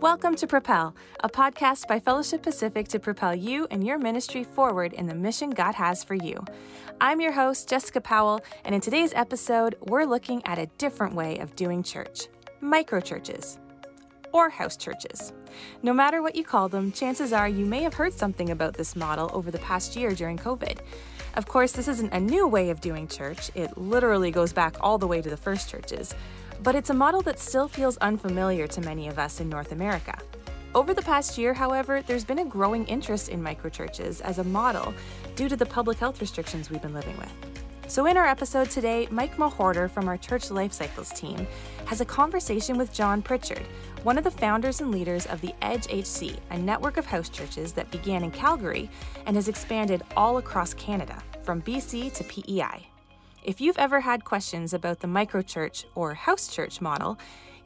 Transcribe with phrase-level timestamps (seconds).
[0.00, 4.92] Welcome to Propel, a podcast by Fellowship Pacific to propel you and your ministry forward
[4.92, 6.44] in the mission God has for you.
[7.00, 11.38] I'm your host, Jessica Powell, and in today's episode, we're looking at a different way
[11.38, 12.26] of doing church
[12.60, 13.58] micro churches
[14.32, 15.32] or house churches.
[15.82, 18.96] No matter what you call them, chances are you may have heard something about this
[18.96, 20.80] model over the past year during COVID.
[21.36, 24.98] Of course, this isn't a new way of doing church, it literally goes back all
[24.98, 26.14] the way to the first churches
[26.64, 30.16] but it's a model that still feels unfamiliar to many of us in North America.
[30.74, 34.94] Over the past year, however, there's been a growing interest in microchurches as a model
[35.36, 37.30] due to the public health restrictions we've been living with.
[37.86, 41.46] So, in our episode today, Mike Mahorter from our Church Life Cycles team
[41.84, 43.66] has a conversation with John Pritchard,
[44.02, 47.72] one of the founders and leaders of the Edge HC, a network of house churches
[47.74, 48.88] that began in Calgary
[49.26, 52.93] and has expanded all across Canada, from BC to PEI.
[53.44, 57.18] If you've ever had questions about the microchurch or house church model,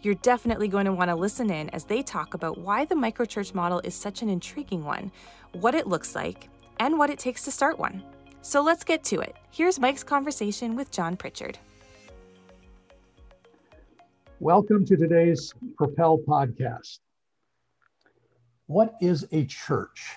[0.03, 3.55] you're definitely going to want to listen in as they talk about why the microchurch
[3.55, 5.13] model is such an intriguing one,
[5.53, 6.49] what it looks like,
[6.81, 8.03] and what it takes to start one.
[8.43, 9.37] So let's get to it.
[9.53, 11.59] Here's Mike's conversation with John Pritchard.
[14.41, 16.99] Welcome to today's Propel podcast.
[18.67, 20.17] What is a church?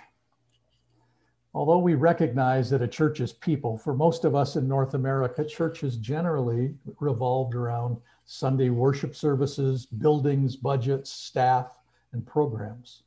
[1.54, 5.44] Although we recognize that a church is people, for most of us in North America,
[5.44, 11.78] churches generally revolved around Sunday worship services, buildings, budgets, staff,
[12.14, 13.04] and programs.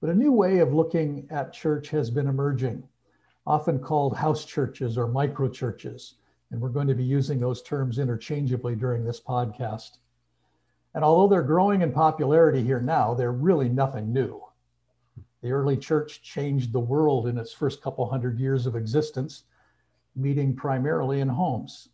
[0.00, 2.86] But a new way of looking at church has been emerging,
[3.44, 6.14] often called house churches or micro churches.
[6.50, 9.98] And we're going to be using those terms interchangeably during this podcast.
[10.94, 14.42] And although they're growing in popularity here now, they're really nothing new.
[15.40, 19.44] The early church changed the world in its first couple hundred years of existence,
[20.16, 21.90] meeting primarily in homes.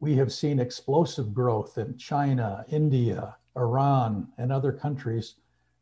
[0.00, 5.34] We have seen explosive growth in China, India, Iran, and other countries,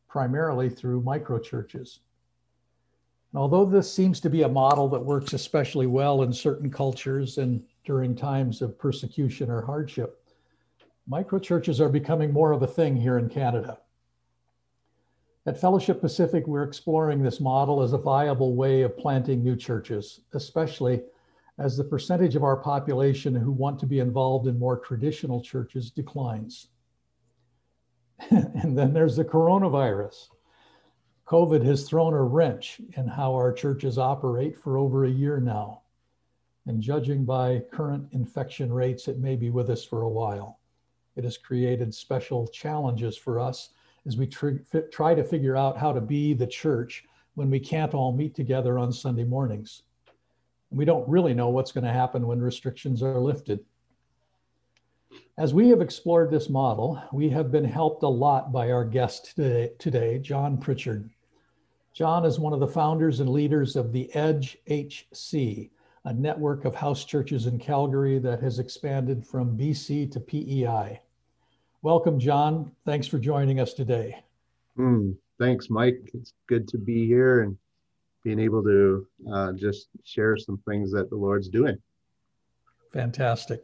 [0.08, 1.98] primarily through microchurches.
[3.32, 7.36] And although this seems to be a model that works especially well in certain cultures
[7.36, 10.22] and during times of persecution or hardship,
[11.10, 13.78] microchurches are becoming more of a thing here in Canada.
[15.46, 20.22] At Fellowship Pacific, we're exploring this model as a viable way of planting new churches,
[20.32, 21.04] especially
[21.58, 25.92] as the percentage of our population who want to be involved in more traditional churches
[25.92, 26.70] declines.
[28.30, 30.30] and then there's the coronavirus.
[31.28, 35.82] COVID has thrown a wrench in how our churches operate for over a year now.
[36.66, 40.58] And judging by current infection rates, it may be with us for a while.
[41.14, 43.70] It has created special challenges for us
[44.06, 47.94] as we tr- try to figure out how to be the church when we can't
[47.94, 49.82] all meet together on Sunday mornings.
[50.70, 53.64] We don't really know what's going to happen when restrictions are lifted.
[55.38, 59.34] As we have explored this model, we have been helped a lot by our guest
[59.36, 61.10] today, today, John Pritchard.
[61.92, 65.70] John is one of the founders and leaders of the Edge HC,
[66.04, 71.00] a network of house churches in Calgary that has expanded from BC to PEI.
[71.86, 72.72] Welcome, John.
[72.84, 74.20] Thanks for joining us today.
[74.76, 76.10] Mm, thanks, Mike.
[76.14, 77.56] It's good to be here and
[78.24, 81.78] being able to uh, just share some things that the Lord's doing.
[82.92, 83.62] Fantastic.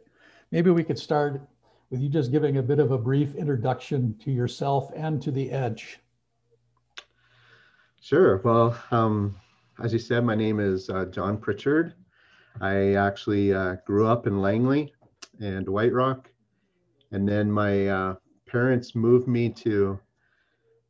[0.51, 1.41] Maybe we could start
[1.89, 5.51] with you just giving a bit of a brief introduction to yourself and to the
[5.51, 5.99] Edge.
[8.01, 8.37] Sure.
[8.37, 9.35] Well, um,
[9.83, 11.93] as you said, my name is uh, John Pritchard.
[12.61, 14.93] I actually uh, grew up in Langley
[15.41, 16.29] and White Rock
[17.13, 18.15] and then my uh,
[18.47, 19.99] parents moved me to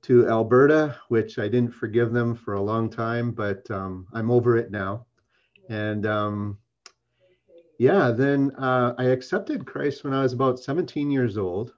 [0.03, 4.57] to Alberta, which I didn't forgive them for a long time, but um, I'm over
[4.57, 5.05] it now.
[5.69, 6.57] And um,
[7.79, 11.73] yeah, then uh, I accepted Christ when I was about 17 years old,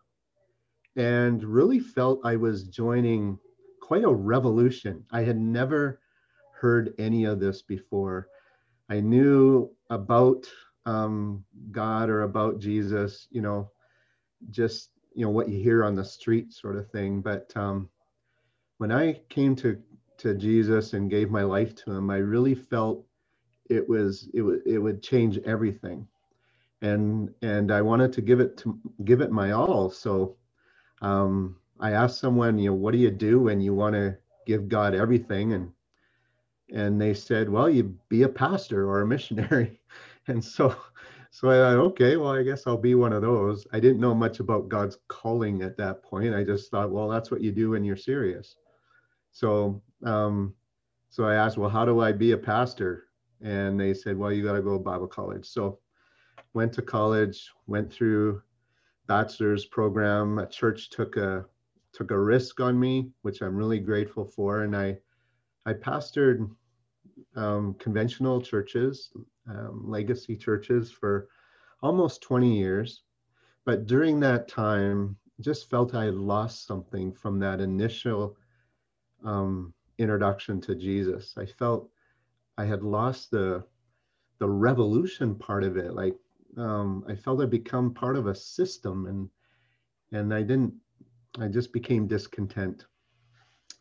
[0.96, 3.38] and really felt I was joining
[3.80, 5.06] quite a revolution.
[5.12, 6.00] I had never
[6.60, 8.28] heard any of this before.
[8.90, 10.48] I knew about
[10.88, 13.70] um, God or about Jesus, you know,
[14.52, 17.22] just you know what you hear on the street sort of thing.
[17.22, 17.90] But um,
[18.78, 19.82] when i came to
[20.18, 23.06] to jesus and gave my life to him i really felt
[23.70, 26.08] it was it would it would change everything.
[26.82, 29.90] And and i wanted to give it to give it my all.
[29.90, 30.38] So
[31.02, 34.70] um, i asked someone you know what do you do when you want to give
[34.70, 35.54] god everything?
[35.54, 35.72] And
[36.74, 39.80] and they said well you be a pastor or a missionary.
[40.28, 40.76] And so
[41.36, 43.68] so I thought, okay, well, I guess I'll be one of those.
[43.74, 46.34] I didn't know much about God's calling at that point.
[46.34, 48.56] I just thought, well, that's what you do when you're serious.
[49.34, 50.54] So, um,
[51.10, 53.08] so I asked, well, how do I be a pastor?
[53.42, 55.46] And they said, well, you got to go to Bible college.
[55.46, 55.80] So,
[56.54, 58.42] went to college, went through
[59.06, 60.40] bachelor's program.
[60.40, 61.44] A church took a
[61.92, 64.64] took a risk on me, which I'm really grateful for.
[64.64, 65.00] And I,
[65.66, 66.50] I pastored
[67.36, 69.12] um, conventional churches,
[69.50, 71.28] um, legacy churches for
[71.82, 73.04] almost 20 years.
[73.66, 78.38] But during that time, just felt I had lost something from that initial
[79.24, 81.36] um, introduction to Jesus.
[81.38, 81.90] I felt
[82.58, 83.66] I had lost the
[84.40, 85.94] the revolution part of it.
[85.94, 86.16] Like
[86.58, 89.30] um, I felt I'd become part of a system, and
[90.12, 90.74] and I didn't.
[91.40, 92.86] I just became discontent,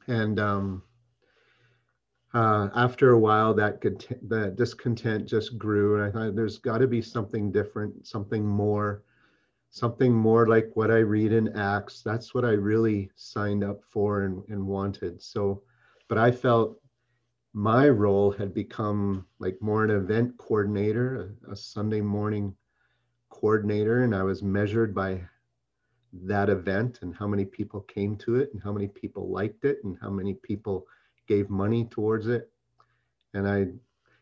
[0.09, 0.83] and um,
[2.35, 3.81] uh, after a while, that
[4.29, 9.05] that discontent just grew, and I thought there's got to be something different, something more,
[9.71, 12.03] something more like what I read in Acts.
[12.03, 15.23] That's what I really signed up for and, and wanted.
[15.23, 15.63] So,
[16.09, 16.81] but I felt
[17.53, 22.53] my role had become like more an event coordinator, a, a Sunday morning
[23.31, 25.21] coordinator, and I was measured by
[26.25, 29.79] that event and how many people came to it and how many people liked it
[29.85, 30.87] and how many people
[31.27, 32.51] gave money towards it.
[33.33, 33.67] And I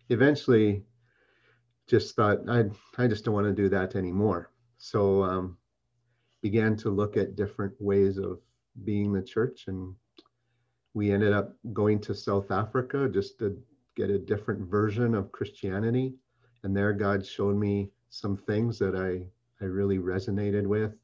[0.09, 0.85] eventually
[1.87, 2.65] just thought I
[2.97, 4.51] I just don't want to do that anymore.
[4.79, 5.57] So um,
[6.41, 8.41] began to look at different ways of
[8.85, 9.95] being the church, and
[10.95, 13.57] we ended up going to South Africa just to
[13.95, 16.15] get a different version of Christianity.
[16.63, 19.27] And there, God showed me some things that I
[19.63, 20.95] I really resonated with,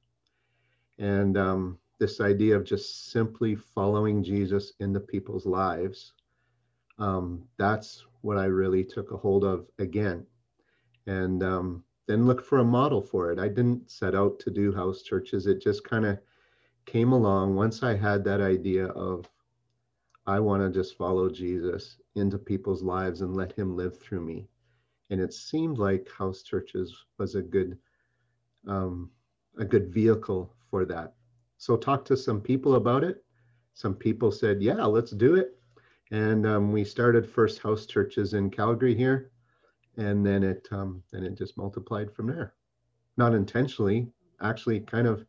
[0.99, 6.13] and um, this idea of just simply following Jesus into people's lives,
[6.99, 10.27] um, that's what I really took a hold of again.
[11.07, 13.39] And um, then look for a model for it.
[13.39, 16.19] I didn't set out to do house churches, it just kind of
[16.87, 19.29] came along once I had that idea of,
[20.27, 24.49] I want to just follow Jesus into people's lives and let him live through me.
[25.11, 27.79] And it seemed like house churches was a good
[28.67, 29.11] um,
[29.59, 31.15] a good vehicle for that.
[31.59, 33.25] So talk to some people about it.
[33.75, 35.59] Some people said, yeah, let's do it.
[36.11, 39.31] And um, we started first house churches in Calgary here.
[39.97, 42.55] And then it, um, then it just multiplied from there.
[43.17, 44.09] Not intentionally,
[44.41, 45.25] actually kind of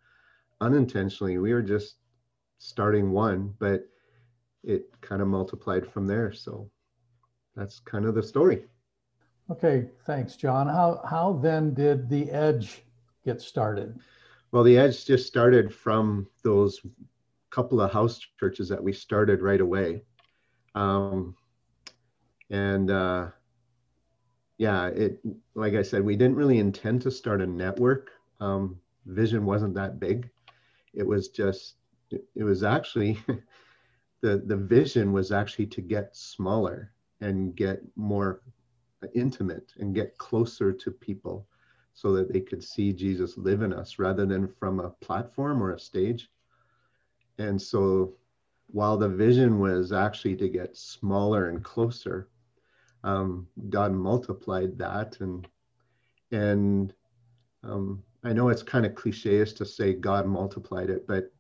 [0.62, 1.40] unintentionally.
[1.40, 1.96] We were just
[2.60, 3.88] starting one, but
[4.64, 6.32] it kind of multiplied from there.
[6.32, 6.70] So
[7.56, 8.66] that's kind of the story.
[9.50, 10.68] Okay, thanks, John.
[10.68, 12.84] How how then did the Edge
[13.26, 14.00] get started?
[14.52, 16.82] Well, the Edge just started from those
[17.52, 20.02] couple of house churches that we started right away.
[20.76, 21.36] Um,
[22.50, 23.28] and uh,
[24.58, 25.20] yeah, it
[25.56, 28.10] like I said, we didn't really intend to start a network.
[28.40, 30.30] Um, vision wasn't that big.
[30.94, 31.76] It was just,
[32.10, 33.20] it, it was actually,
[34.22, 36.92] the the vision was actually to get smaller
[37.22, 38.42] and get more
[39.14, 41.48] intimate and get closer to people
[42.02, 45.74] so that they could see Jesus live in us rather than from a platform or
[45.74, 46.30] a stage.
[47.40, 48.14] And so
[48.68, 52.30] while the vision was actually to get smaller and closer,
[53.04, 55.20] um, God multiplied that.
[55.20, 55.46] And,
[56.32, 56.94] and
[57.64, 61.34] um, I know it's kind of cliche to say God multiplied it, but,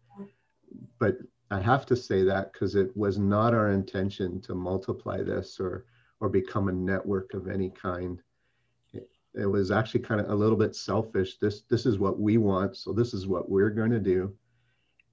[1.00, 1.20] but
[1.52, 5.86] I have to say that because it was not our intention to multiply this or,
[6.20, 8.22] or become a network of any kind
[9.34, 11.38] it was actually kind of a little bit selfish.
[11.38, 14.34] This this is what we want so this is what we're going to do.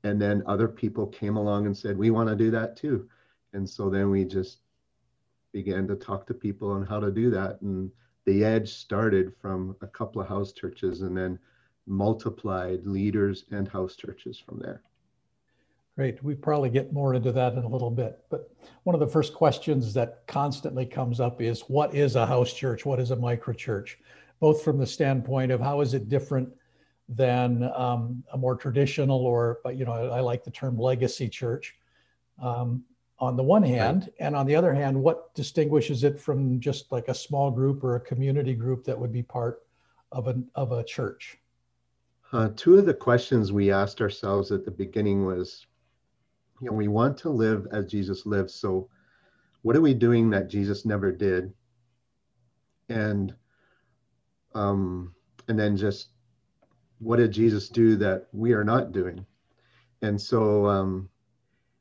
[0.05, 3.09] And then other people came along and said we want to do that too.
[3.53, 4.61] And so then we just
[5.53, 7.91] began to talk to people on how to do that and
[8.27, 11.39] the edge started from a couple of house churches and then
[11.87, 14.83] multiplied leaders and house churches from there
[15.97, 16.23] Great.
[16.23, 18.21] We probably get more into that in a little bit.
[18.29, 18.51] But
[18.83, 22.85] one of the first questions that constantly comes up is what is a house church?
[22.85, 23.99] What is a micro church?
[24.39, 26.51] Both from the standpoint of how is it different
[27.09, 31.31] than um, a more traditional or, but you know, I, I like the term legacy
[31.31, 31.75] church
[32.43, 32.85] um,
[33.19, 34.03] on the one hand.
[34.03, 34.13] Right.
[34.21, 37.97] And on the other hand, what distinguishes it from just like a small group or
[37.97, 39.63] a community group that would be part
[40.13, 41.39] of, an, of a church?
[42.33, 45.65] Uh, two of the questions we asked ourselves at the beginning was
[46.61, 48.51] you know, we want to live as Jesus lived.
[48.51, 48.89] So,
[49.63, 51.53] what are we doing that Jesus never did?
[52.89, 53.35] And,
[54.55, 55.15] um,
[55.49, 56.09] and then just
[56.99, 59.27] what did Jesus do that we are not doing?
[60.03, 61.09] And so, um,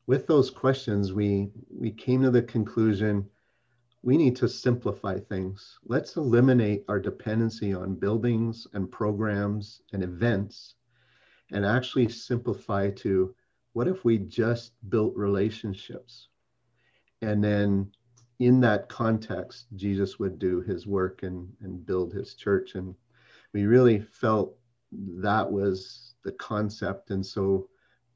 [0.07, 3.29] with those questions, we we came to the conclusion
[4.05, 5.79] we need to simplify things.
[5.83, 10.75] Let's eliminate our dependency on buildings and programs and events,
[11.51, 13.33] and actually simplify to
[13.75, 16.29] what if we just built relationships?
[17.21, 17.91] And then
[18.39, 22.75] in that context jesus would do his work and, and build his church.
[22.75, 22.95] And
[23.53, 24.55] we really felt
[24.91, 27.11] that was the concept.
[27.11, 27.67] And so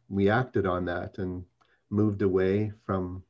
[0.07, 1.43] we acted on that and
[1.89, 3.21] moved away from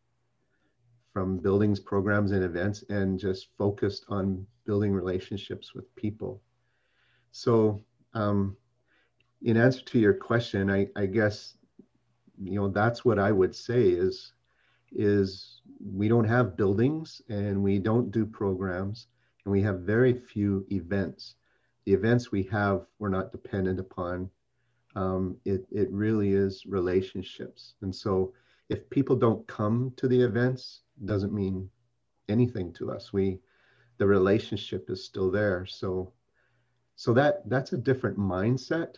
[1.11, 6.39] from buildings, programs, and events, and just focused on building relationships with people.
[7.31, 7.81] So,
[8.13, 8.55] um,
[9.41, 11.57] in answer to your question, I, I guess
[12.41, 14.33] you know that's what I would say is
[14.91, 19.07] is we don't have buildings and we don't do programs
[19.45, 21.35] and we have very few events.
[21.85, 24.29] The events we have, we're not dependent upon.
[24.95, 27.75] Um, it, it really is relationships.
[27.81, 28.33] And so
[28.69, 31.69] if people don't come to the events, doesn't mean
[32.27, 33.13] anything to us.
[33.13, 33.39] We,
[33.97, 35.65] the relationship is still there.
[35.65, 36.11] So,
[36.95, 38.95] so that that's a different mindset,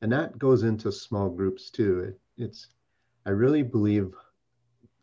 [0.00, 2.00] and that goes into small groups too.
[2.00, 2.68] It, it's,
[3.26, 4.14] I really believe,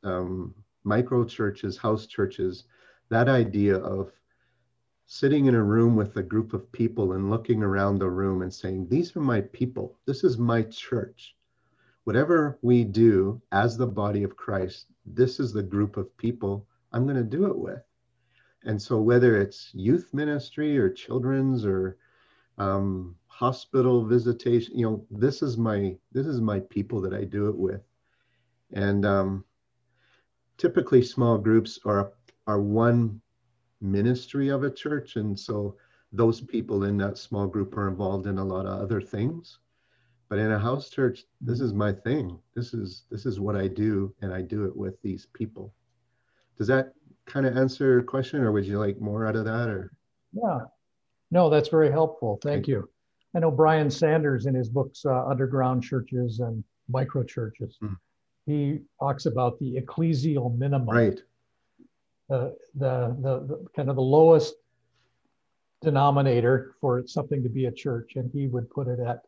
[0.04, 2.66] um, micro churches, house churches,
[3.10, 4.12] that idea of
[5.08, 8.54] sitting in a room with a group of people and looking around the room and
[8.54, 10.00] saying, These are my people.
[10.06, 11.36] This is my church.
[12.06, 17.04] Whatever we do as the body of Christ, this is the group of people I'm
[17.06, 17.82] going to do it with.
[18.64, 21.98] And so, whether it's youth ministry or children's or
[22.58, 27.50] um, hospital visitation, you know, this is my this is my people that I do
[27.50, 27.82] it with.
[28.72, 29.44] And um,
[30.58, 32.14] typically, small groups are
[32.48, 33.20] are one
[33.82, 35.18] ministry of a church.
[35.18, 35.76] And so
[36.14, 39.60] those people in that small group are involved in a lot of other things.
[40.30, 42.40] But in a house church, this is my thing.
[42.56, 45.74] This is this is what I do, and I do it with these people.
[46.58, 46.94] Does that
[47.26, 49.68] kind of answer your question, or would you like more out of that?
[49.68, 49.92] Or
[50.32, 50.60] yeah,
[51.32, 52.40] no, that's very helpful.
[52.42, 52.90] Thank, Thank you.
[53.36, 57.78] I know Brian Sanders in his books uh, Underground Churches and Micro Churches.
[57.84, 57.98] Mm.
[58.46, 60.96] He talks about the ecclesial minimum.
[60.96, 61.20] Right
[62.30, 64.56] the, the, the, kind of the lowest
[65.82, 68.14] denominator for something to be a church.
[68.16, 69.22] And he would put it at,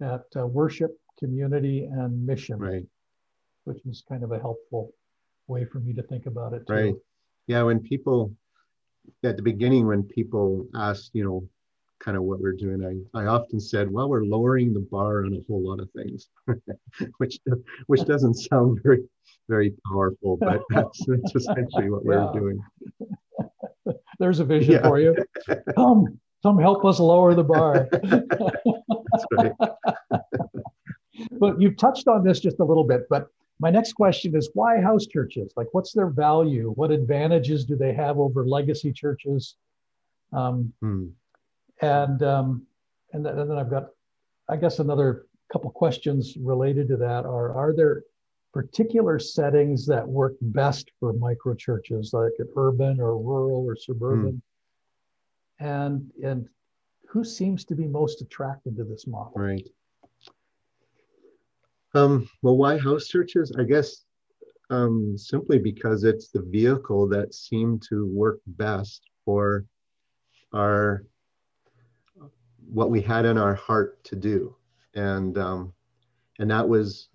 [0.00, 2.58] at uh, worship, community, and mission.
[2.58, 2.86] Right.
[3.64, 4.92] Which is kind of a helpful
[5.46, 6.66] way for me to think about it.
[6.66, 6.72] Too.
[6.72, 6.94] Right.
[7.46, 7.62] Yeah.
[7.62, 8.34] When people,
[9.22, 11.48] at the beginning, when people ask, you know,
[12.00, 13.06] kind of what we're doing.
[13.14, 16.28] I, I often said, well, we're lowering the bar on a whole lot of things,
[17.18, 17.38] which
[17.86, 19.02] which doesn't sound very
[19.48, 22.62] very powerful, but that's, that's essentially what we're doing.
[24.18, 24.82] There's a vision yeah.
[24.82, 25.16] for you.
[25.74, 27.88] Come, come help us lower the bar.
[27.90, 29.52] that's right.
[31.38, 33.28] but you've touched on this just a little bit, but
[33.58, 35.52] my next question is why house churches?
[35.56, 36.72] Like, what's their value?
[36.76, 39.56] What advantages do they have over legacy churches?
[40.32, 41.08] Um, hmm
[41.80, 42.66] and um,
[43.12, 43.88] and, then, and then I've got,
[44.48, 48.04] I guess, another couple questions related to that are: Are there
[48.52, 54.42] particular settings that work best for micro churches, like an urban or rural or suburban?
[55.60, 55.66] Mm.
[55.66, 56.48] And and
[57.08, 59.32] who seems to be most attracted to this model?
[59.34, 59.68] Right.
[61.92, 63.52] Um, well, why house churches?
[63.58, 64.04] I guess
[64.70, 69.64] um, simply because it's the vehicle that seemed to work best for
[70.54, 71.04] our
[72.72, 74.56] what we had in our heart to do.
[74.94, 75.72] And um,
[76.38, 77.08] and that was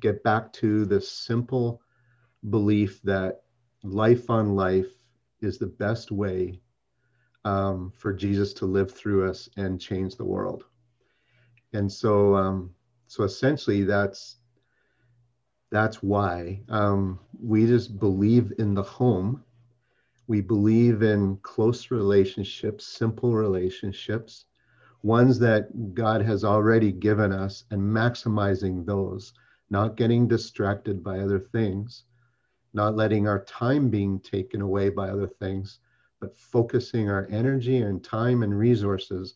[0.00, 1.80] get back to the simple
[2.50, 3.42] belief that
[3.82, 4.90] life on life
[5.40, 6.60] is the best way
[7.44, 10.64] um, for jesus to live through us and change the world.
[11.72, 12.74] And so um,
[13.06, 14.36] so essentially that's
[15.70, 19.44] that's why um, we just believe in the home
[20.28, 24.44] we believe in close relationships, simple relationships,
[25.02, 29.32] ones that God has already given us, and maximizing those,
[29.70, 32.04] not getting distracted by other things,
[32.74, 35.80] not letting our time being taken away by other things,
[36.20, 39.34] but focusing our energy and time and resources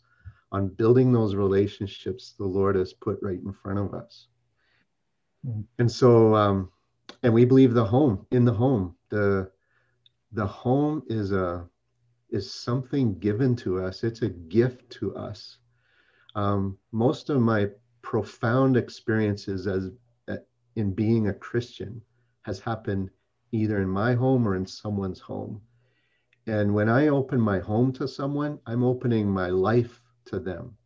[0.51, 4.27] on building those relationships the Lord has put right in front of us.
[5.47, 5.65] Mm.
[5.79, 6.71] And so, um,
[7.23, 9.51] and we believe the home, in the home, the
[10.33, 11.69] the home is a
[12.31, 14.03] is something given to us.
[14.03, 15.59] It's a gift to us.
[16.35, 17.69] Um, most of my
[18.01, 19.91] profound experiences as
[20.29, 20.37] uh,
[20.77, 22.03] in being a christian
[22.43, 23.11] has happened
[23.53, 25.61] either in my home or in someone's home.
[26.47, 30.77] And when i open my home to someone i'm opening my life to them.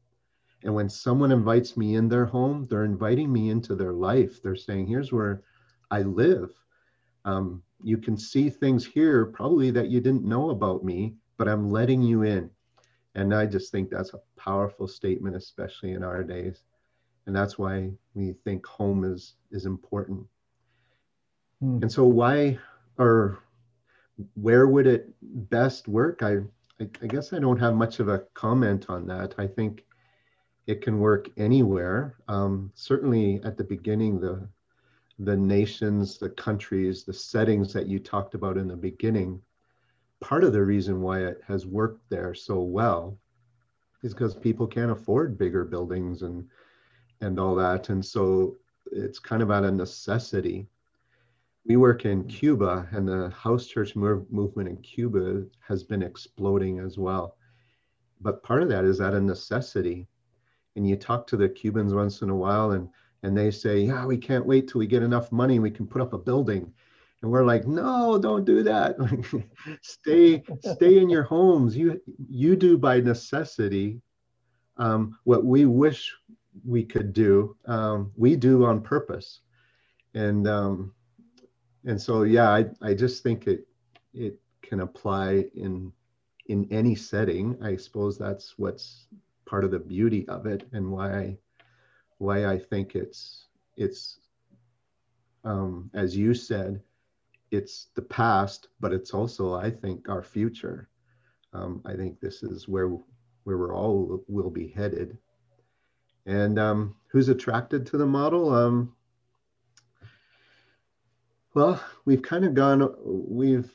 [0.65, 4.43] And when someone invites me in their home they're inviting me into their life.
[4.43, 5.43] They're saying here's where
[5.91, 6.51] i live
[7.27, 11.71] um, you can see things here probably that you didn't know about me, but I'm
[11.71, 12.49] letting you in.
[13.15, 16.63] And I just think that's a powerful statement, especially in our days.
[17.27, 20.25] And that's why we think home is is important.
[21.61, 21.81] Hmm.
[21.83, 22.59] And so why
[22.99, 23.43] or
[24.35, 26.23] where would it best work?
[26.23, 26.37] I,
[26.81, 29.35] I I guess I don't have much of a comment on that.
[29.39, 29.85] I think
[30.67, 32.17] it can work anywhere.
[32.29, 34.49] Um, certainly at the beginning, the
[35.19, 39.41] the nations, the countries, the settings that you talked about in the beginning,
[40.21, 43.19] part of the reason why it has worked there so well
[44.03, 46.49] is because people can't afford bigger buildings and
[47.21, 47.89] and all that.
[47.89, 48.57] And so
[48.93, 50.69] it's kind of out of necessity.
[51.65, 56.79] We work in Cuba, and the house church move, movement in Cuba has been exploding
[56.79, 57.37] as well.
[58.21, 60.07] But part of that is out of necessity.
[60.77, 62.89] And you talk to the Cubans once in a while, and
[63.23, 65.87] and they say, "Yeah, we can't wait till we get enough money, and we can
[65.87, 66.73] put up a building."
[67.23, 68.97] And we're like, "No, don't do that.
[69.83, 71.77] stay, stay in your homes.
[71.77, 74.01] You you do by necessity
[74.79, 76.15] um, what we wish
[76.65, 79.41] we could do, um, we do on purpose.
[80.15, 80.95] And um,
[81.85, 83.67] and so yeah, I, I just think it
[84.15, 85.93] it can apply in
[86.47, 87.57] in any setting.
[87.63, 89.09] I suppose that's what's
[89.47, 91.39] part of the beauty of it and why I
[92.19, 93.47] why I think it's
[93.77, 94.19] it's
[95.45, 96.83] um, as you said,
[97.51, 100.89] it's the past, but it's also I think our future.
[101.53, 102.89] Um, I think this is where
[103.45, 105.17] where we're all will be headed.
[106.27, 108.53] And um, who's attracted to the model?
[108.53, 108.93] Um,
[111.55, 113.73] well, we've kind of gone, we've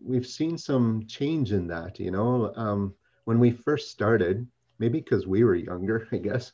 [0.00, 1.98] we've seen some change in that.
[1.98, 4.46] You know, um, when we first started,
[4.80, 6.52] maybe because we were younger, I guess.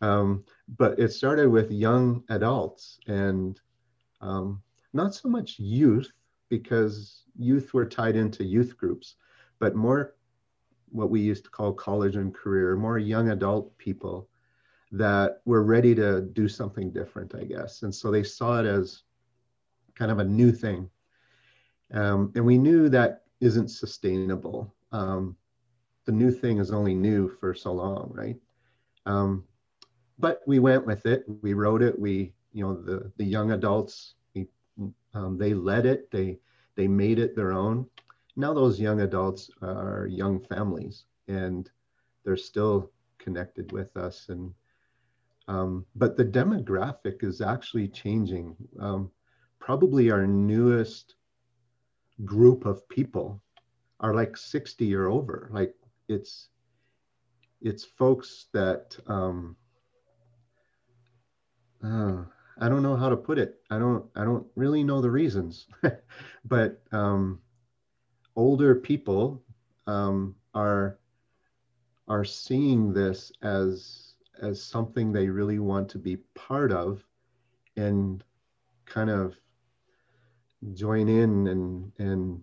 [0.00, 0.44] um,
[0.78, 3.60] but it started with young adults and
[4.20, 6.12] um, not so much youth,
[6.50, 9.14] because youth were tied into youth groups,
[9.58, 10.14] but more
[10.90, 14.28] what we used to call college and career, more young adult people
[14.92, 17.82] that were ready to do something different, I guess.
[17.82, 19.04] And so they saw it as
[19.94, 20.90] kind of a new thing.
[21.92, 24.74] Um, and we knew that isn't sustainable.
[24.90, 25.36] Um,
[26.06, 28.36] the new thing is only new for so long, right?
[29.06, 29.44] Um,
[30.18, 31.24] but we went with it.
[31.42, 31.98] We rode it.
[31.98, 34.46] We, you know, the the young adults, we,
[35.14, 36.10] um, they led it.
[36.10, 36.38] They
[36.76, 37.86] they made it their own
[38.36, 41.70] now those young adults are young families and
[42.24, 44.52] they're still connected with us and
[45.48, 49.10] um, but the demographic is actually changing um,
[49.58, 51.16] probably our newest
[52.24, 53.42] group of people
[53.98, 55.74] are like 60 or over like
[56.10, 56.48] it's
[57.62, 59.56] it's folks that um,
[61.84, 62.24] uh,
[62.60, 63.60] i don't know how to put it.
[63.70, 65.68] I don't i don't really know the reasons
[66.44, 67.40] but um,
[68.36, 69.42] older people
[69.86, 70.98] um, are
[72.08, 77.04] are seeing this as as something they really want to be part of
[77.76, 78.24] and
[78.86, 79.36] kind of
[80.74, 82.42] join in and and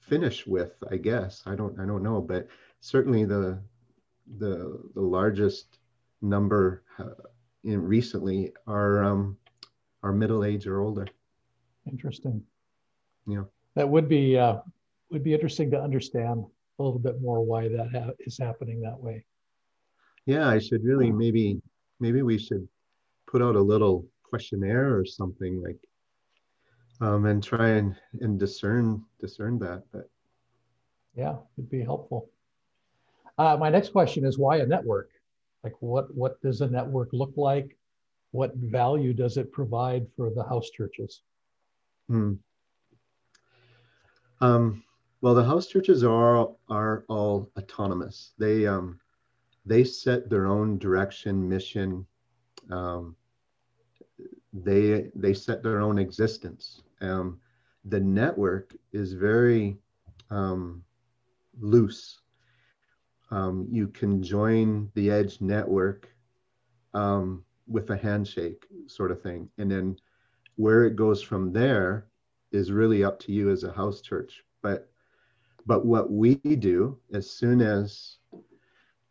[0.00, 1.42] finish with i guess.
[1.46, 2.48] I don't i don't know but
[2.80, 3.58] certainly the
[4.38, 5.78] the the largest
[6.20, 7.28] number uh,
[7.64, 9.36] in recently are um
[10.02, 11.06] are middle age or older
[11.86, 12.42] interesting
[13.26, 14.56] yeah that would be uh,
[15.10, 16.44] would be interesting to understand
[16.78, 19.24] a little bit more why that ha- is happening that way.
[20.26, 21.60] Yeah, I should really maybe
[22.00, 22.68] maybe we should
[23.26, 25.78] put out a little questionnaire or something like
[27.00, 29.84] um, and try and, and discern discern that.
[29.92, 30.10] But
[31.14, 32.30] yeah, it'd be helpful.
[33.38, 35.10] Uh, my next question is why a network?
[35.62, 37.76] Like what what does a network look like?
[38.32, 41.22] What value does it provide for the house churches?
[42.08, 42.34] Hmm.
[44.40, 44.84] Um,
[45.20, 48.32] well, the house churches are are all autonomous.
[48.38, 49.00] They um,
[49.66, 52.06] they set their own direction, mission.
[52.70, 53.16] Um,
[54.52, 56.82] they they set their own existence.
[57.00, 57.40] Um,
[57.84, 59.76] the network is very
[60.30, 60.84] um,
[61.60, 62.20] loose.
[63.30, 66.08] Um, you can join the Edge network
[66.94, 69.96] um, with a handshake, sort of thing, and then
[70.56, 72.06] where it goes from there
[72.52, 74.42] is really up to you as a house church.
[74.62, 74.90] But
[75.66, 78.16] but what we do as soon as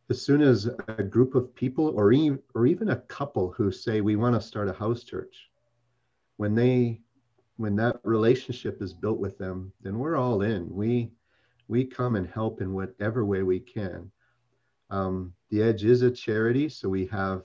[0.10, 4.02] as soon as a group of people or even, or even a couple who say
[4.02, 5.50] we want to start a house church,
[6.38, 7.02] when they
[7.58, 10.74] when that relationship is built with them, then we're all in.
[10.74, 11.12] We
[11.68, 14.12] we come and help in whatever way we can.
[14.90, 17.44] Um, the Edge is a charity, so we have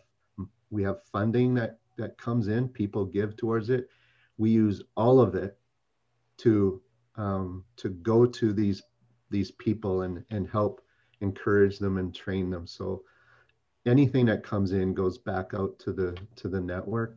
[0.70, 2.68] we have funding that that comes in.
[2.68, 3.88] People give towards it.
[4.38, 5.58] We use all of it
[6.38, 6.80] to
[7.16, 8.82] um, to go to these
[9.30, 10.82] these people and and help
[11.20, 13.02] encourage them and train them so
[13.86, 17.16] anything that comes in goes back out to the to the network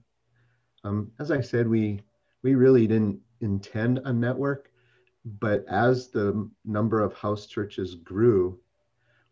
[0.84, 2.00] um, as i said we
[2.44, 4.72] we really didn't intend a network
[5.40, 8.60] but as the number of house churches grew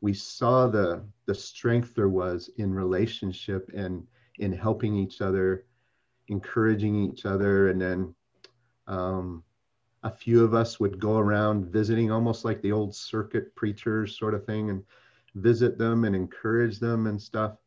[0.01, 4.05] we saw the the strength there was in relationship and
[4.39, 5.65] in helping each other
[6.27, 7.69] encouraging each other.
[7.69, 8.15] And then
[8.87, 9.43] um,
[10.03, 14.33] a few of us would go around visiting almost like the old circuit preachers sort
[14.33, 14.83] of thing and
[15.35, 17.57] visit them and encourage them and stuff.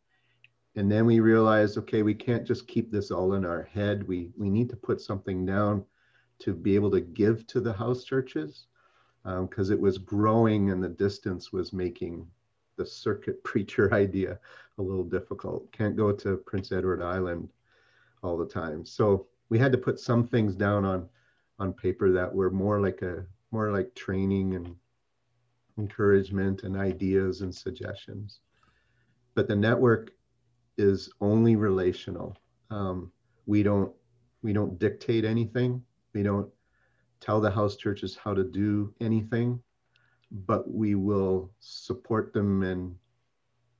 [0.77, 4.07] And then we realized okay we can't just keep this all in our head.
[4.07, 5.85] We we need to put something down
[6.39, 8.67] to be able to give to the house churches
[9.25, 12.27] because um, it was growing and the distance was making
[12.77, 14.39] the circuit preacher idea
[14.79, 15.71] a little difficult.
[15.73, 17.49] Can't go to prince edward island
[18.23, 18.85] all the time.
[18.85, 21.09] So we had to put some things down on
[21.59, 24.77] on paper that were more like a more like training and
[25.79, 28.41] encouragement and ideas and suggestions.
[29.35, 30.11] But the network
[30.77, 32.37] is only relational.
[32.71, 33.11] Um,
[33.47, 33.93] we don't
[34.43, 35.83] we don't dictate anything
[36.17, 36.49] we don't
[37.21, 39.61] tell the house churches how to do anything
[40.47, 42.95] but we will support them and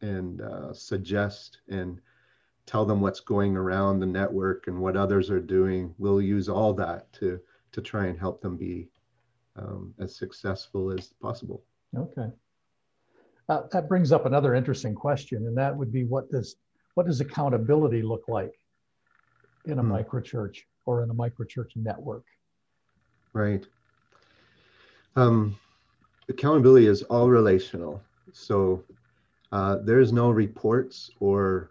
[0.03, 1.99] and uh, suggest and
[2.67, 6.75] tell them what's going around the network and what others are doing we'll use all
[6.75, 7.41] that to
[7.73, 8.89] to try and help them be
[9.57, 11.65] um, as successful as possible.
[11.97, 12.29] Okay.
[13.49, 16.57] Uh, that brings up another interesting question, and that would be what does
[16.95, 18.55] what does accountability look like
[19.67, 19.93] in a hmm.
[19.93, 22.25] microchurch or in a microchurch network?
[23.33, 23.67] Right.
[25.17, 25.59] Um,
[26.29, 28.03] accountability is all relational.
[28.33, 28.83] So
[29.53, 31.71] uh, there's no reports or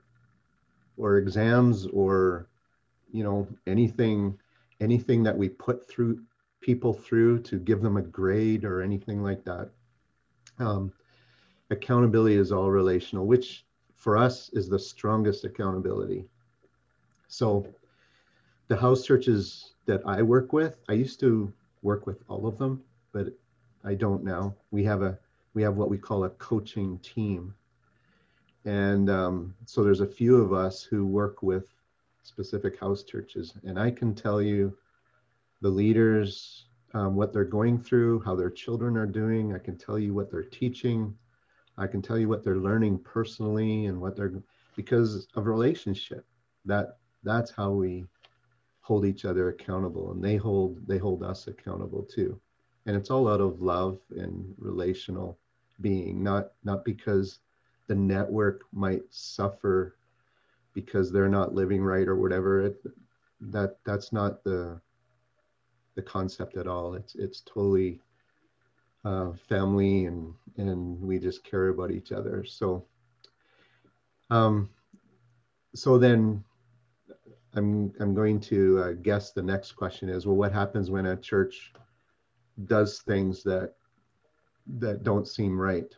[0.97, 2.47] or exams or
[3.11, 4.37] you know anything
[4.81, 6.21] anything that we put through
[6.61, 9.69] people through to give them a grade or anything like that.
[10.57, 10.91] Um,
[11.69, 16.25] accountability is all relational, which for us is the strongest accountability.
[17.27, 17.67] So
[18.67, 21.51] the house churches that I work with, I used to
[21.81, 23.27] work with all of them, but
[23.83, 24.55] I don't now.
[24.71, 25.17] We have a
[25.53, 27.53] we have what we call a coaching team,
[28.65, 31.67] and um, so there's a few of us who work with
[32.23, 33.53] specific house churches.
[33.63, 34.75] And I can tell you
[35.61, 39.53] the leaders, um, what they're going through, how their children are doing.
[39.53, 41.15] I can tell you what they're teaching.
[41.77, 44.33] I can tell you what they're learning personally and what they're
[44.75, 46.25] because of relationship.
[46.65, 48.05] That that's how we
[48.85, 52.39] hold each other accountable and they hold they hold us accountable too.
[52.85, 55.39] And it's all out of love and relational
[55.81, 57.39] being, not not because
[57.87, 59.95] the network might suffer
[60.75, 62.61] because they're not living right or whatever.
[62.61, 62.77] It,
[63.41, 64.79] that that's not the
[65.95, 66.93] the concept at all.
[66.93, 67.99] It's it's totally
[69.03, 72.45] uh, family and and we just care about each other.
[72.45, 72.85] So
[74.29, 74.69] um
[75.73, 76.43] so then
[77.55, 81.15] i'm i'm going to uh, guess the next question is well what happens when a
[81.17, 81.73] church
[82.65, 83.73] does things that
[84.79, 85.93] that don't seem right?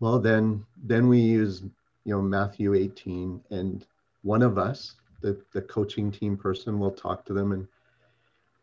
[0.00, 1.62] Well then then we use
[2.04, 3.86] you know Matthew 18 and
[4.22, 7.66] one of us the, the coaching team person will talk to them and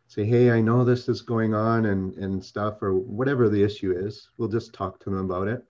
[0.08, 3.92] say hey I know this is going on and and stuff or whatever the issue
[3.92, 5.64] is we'll just talk to them about it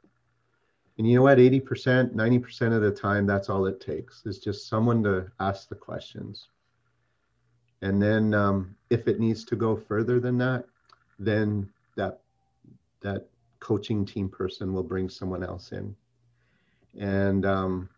[0.97, 4.67] and you know what 80% 90% of the time that's all it takes is just
[4.67, 6.47] someone to ask the questions
[7.81, 10.65] and then um, if it needs to go further than that
[11.19, 12.21] then that
[13.01, 13.27] that
[13.59, 15.95] coaching team person will bring someone else in
[16.97, 17.89] and um,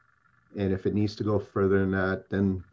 [0.55, 2.63] and if it needs to go further than that, then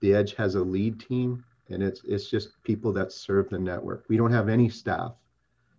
[0.00, 4.04] the Edge has a lead team, and it's it's just people that serve the network.
[4.08, 5.12] We don't have any staff,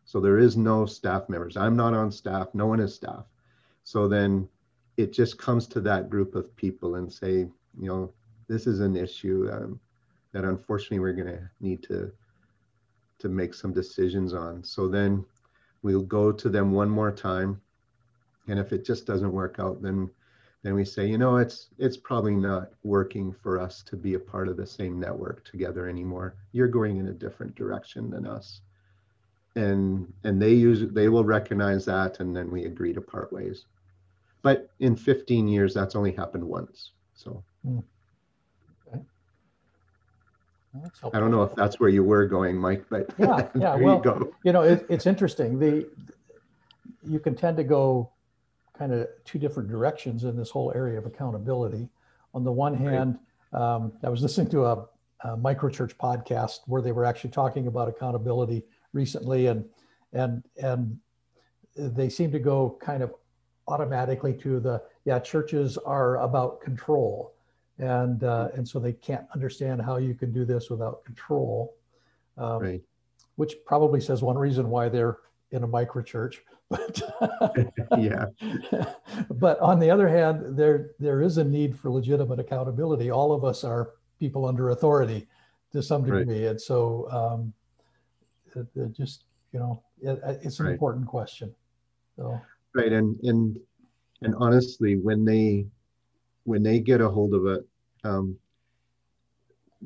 [0.05, 1.57] so there is no staff members.
[1.57, 2.49] I'm not on staff.
[2.53, 3.25] No one is staff.
[3.83, 4.47] So then
[4.97, 7.47] it just comes to that group of people and say,
[7.79, 8.13] you know,
[8.47, 9.79] this is an issue um,
[10.31, 12.11] that unfortunately we're going to need to
[13.19, 14.63] to make some decisions on.
[14.63, 15.23] So then
[15.81, 17.61] we'll go to them one more time.
[18.47, 20.09] And if it just doesn't work out then
[20.63, 24.19] then we say you know it's it's probably not working for us to be a
[24.19, 26.35] part of the same network together anymore.
[26.51, 28.61] You're going in a different direction than us.
[29.55, 33.65] And and they use they will recognize that and then we agree to part ways
[34.43, 37.83] but in 15 years that's only happened once so mm.
[38.87, 39.01] okay.
[40.73, 44.01] well, i don't know if that's where you were going mike but yeah yeah well
[44.05, 45.89] you, you know it, it's interesting the
[47.05, 48.11] you can tend to go
[48.77, 51.89] kind of two different directions in this whole area of accountability.
[52.33, 53.19] On the one hand,
[53.53, 54.85] um, I was listening to a,
[55.21, 59.65] a microchurch podcast where they were actually talking about accountability recently, and
[60.13, 60.99] and and
[61.75, 63.13] they seem to go kind of
[63.67, 67.33] automatically to the yeah churches are about control
[67.79, 71.75] and uh, and so they can't understand how you can do this without control
[72.37, 72.81] um, right.
[73.35, 75.17] which probably says one reason why they're
[75.51, 76.37] in a microchurch.
[76.69, 77.03] But
[77.99, 78.25] yeah.
[79.29, 83.11] but on the other hand, there there is a need for legitimate accountability.
[83.11, 85.27] All of us are people under authority
[85.71, 86.51] to some degree, right.
[86.51, 87.53] and so um,
[88.55, 90.71] it, it just you know it, it's an right.
[90.71, 91.53] important question.
[92.15, 92.41] So
[92.75, 93.59] right, and and
[94.21, 95.67] and honestly, when they
[96.43, 97.67] when they get a hold of it,
[98.03, 98.37] um,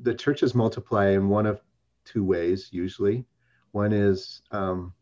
[0.01, 1.61] the churches multiply in one of
[2.05, 3.25] two ways usually.
[3.71, 4.93] One is um,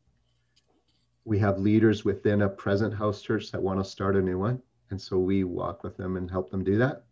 [1.25, 4.61] we have leaders within a present house church that want to start a new one.
[4.91, 7.03] And so we walk with them and help them do that.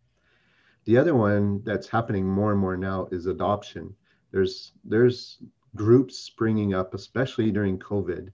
[0.85, 3.95] The other one that's happening more and more now is adoption.
[4.31, 5.39] There's there's
[5.75, 8.31] groups springing up, especially during COVID.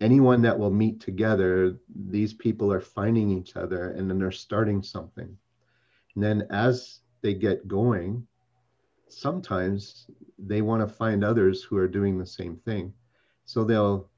[0.00, 4.82] Anyone that will meet together, these people are finding each other and then they're starting
[4.82, 5.36] something.
[6.14, 8.26] And then as they get going,
[9.08, 10.06] sometimes
[10.38, 12.92] they want to find others who are doing the same thing.
[13.44, 14.10] So they'll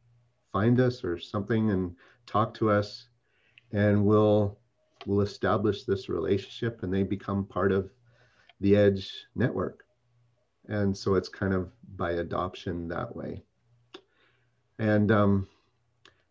[0.53, 1.95] find us or something and
[2.27, 3.09] talk to us
[3.73, 4.59] and we'll
[5.05, 7.91] we'll establish this relationship and they become part of
[8.61, 9.85] the edge network
[10.69, 13.43] and so it's kind of by adoption that way
[14.79, 15.47] and um,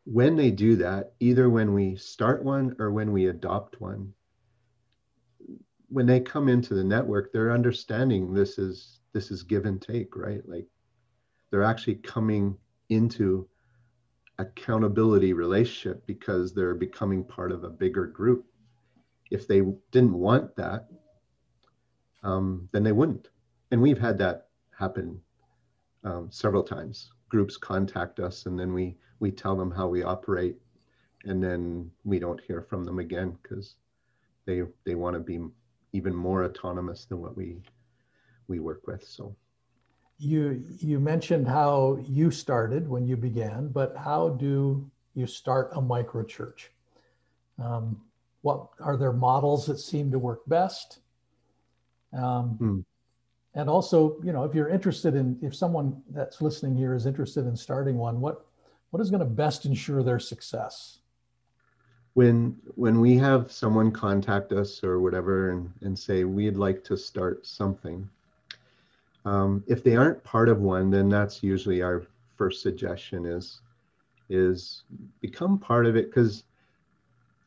[0.05, 4.13] when they do that either when we start one or when we adopt one
[5.89, 10.15] when they come into the network they're understanding this is this is give and take
[10.15, 10.67] right like
[11.49, 12.57] they're actually coming
[12.89, 13.47] into
[14.39, 18.45] accountability relationship because they're becoming part of a bigger group.
[19.31, 20.87] If they didn't want that,
[22.23, 23.29] um, then they wouldn't.
[23.71, 25.19] And we've had that happen
[26.03, 27.11] um, several times.
[27.29, 30.57] Groups contact us, and then we we tell them how we operate,
[31.25, 33.75] and then we don't hear from them again because
[34.45, 35.39] they they want to be
[35.93, 37.57] even more autonomous than what we
[38.47, 39.03] we work with.
[39.03, 39.35] So
[40.17, 45.81] you you mentioned how you started when you began, but how do you start a
[45.81, 46.71] micro church?
[47.61, 48.01] Um,
[48.41, 50.99] what are there models that seem to work best?
[52.13, 52.79] Um, hmm.
[53.55, 57.47] And also, you know, if you're interested in, if someone that's listening here is interested
[57.47, 58.45] in starting one, what
[58.95, 60.99] what is going to best ensure their success?
[62.13, 66.95] When when we have someone contact us or whatever and, and say we'd like to
[66.95, 68.09] start something,
[69.25, 72.03] um, if they aren't part of one, then that's usually our
[72.37, 73.59] first suggestion is
[74.29, 74.83] is
[75.19, 76.45] become part of it because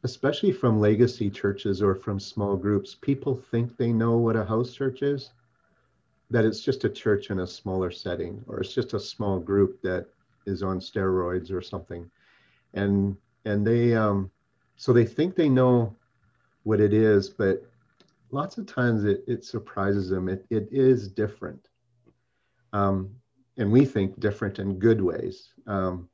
[0.05, 4.75] especially from legacy churches or from small groups, people think they know what a house
[4.75, 5.31] church is,
[6.29, 9.81] that it's just a church in a smaller setting, or it's just a small group
[9.81, 10.09] that
[10.47, 12.11] is on steroids or something.
[12.75, 14.31] And and they um
[14.77, 15.97] so they think they know
[16.63, 17.63] what it is, but
[18.31, 20.29] lots of times it, it surprises them.
[20.29, 21.69] It, it is different.
[22.73, 23.11] Um,
[23.57, 26.09] and we think different in good ways um,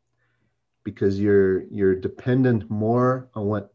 [0.84, 3.74] because you're, you're dependent more on what,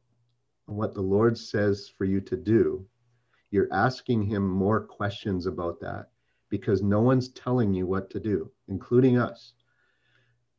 [0.65, 2.85] what the Lord says for you to do.
[3.51, 6.09] You're asking him more questions about that
[6.49, 9.53] because no one's telling you what to do, including us.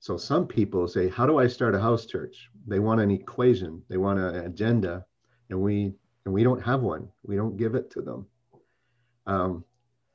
[0.01, 2.49] So some people say, How do I start a house church?
[2.67, 5.05] They want an equation, they want an agenda,
[5.51, 5.93] and we
[6.25, 7.09] and we don't have one.
[7.23, 8.27] We don't give it to them.
[9.27, 9.65] Um,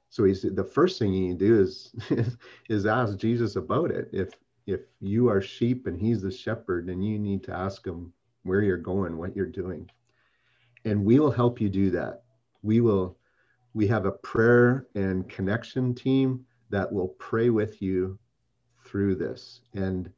[0.09, 1.93] so he said the first thing you do is
[2.69, 4.09] is ask Jesus about it.
[4.11, 4.33] If
[4.65, 8.63] if you are sheep and he's the shepherd, then you need to ask him where
[8.63, 9.87] you're going, what you're doing.
[10.85, 12.23] And we will help you do that.
[12.63, 13.19] We will
[13.75, 18.17] we have a prayer and connection team that will pray with you
[18.85, 20.09] through this and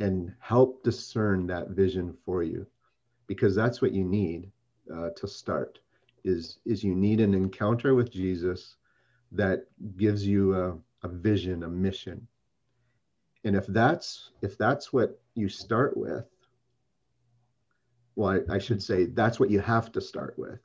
[0.00, 2.66] and help discern that vision for you.
[3.26, 4.50] Because that's what you need
[4.94, 5.78] uh, to start
[6.24, 8.76] is is you need an encounter with jesus
[9.32, 12.26] that gives you a, a vision a mission.
[13.44, 16.24] And if that's if that's what you start with
[18.16, 20.60] well I, I should say that's what you have to start with.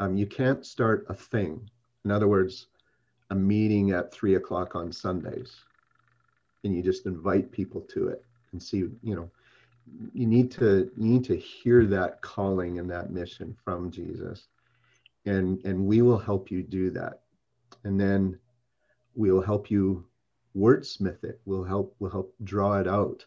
[0.00, 1.68] Um, you can't start a thing.
[2.04, 2.68] In other words
[3.30, 5.56] a meeting at three o'clock on sundays
[6.64, 9.30] and you just invite people to it and see you know
[10.12, 14.48] you need to you need to hear that calling and that mission from Jesus.
[15.26, 17.20] And and we will help you do that.
[17.84, 18.38] And then
[19.14, 20.06] we'll help you
[20.56, 21.40] wordsmith it.
[21.44, 23.24] We'll help we'll help draw it out.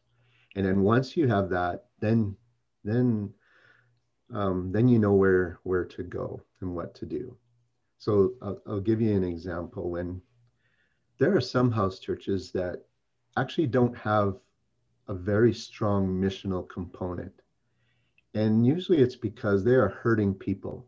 [0.55, 2.35] And then once you have that then
[2.83, 3.33] then
[4.33, 7.35] um, then you know where where to go and what to do.
[7.97, 9.89] So I'll, I'll give you an example.
[9.89, 10.21] When
[11.19, 12.83] there are some house churches that
[13.37, 14.35] actually don't have
[15.07, 17.33] a very strong missional component.
[18.33, 20.85] And usually it's because they are hurting people.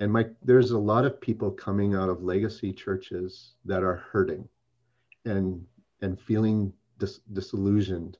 [0.00, 4.48] And Mike, there's a lot of people coming out of legacy churches that are hurting
[5.24, 5.64] and
[6.02, 8.16] and feeling dis- disillusioned,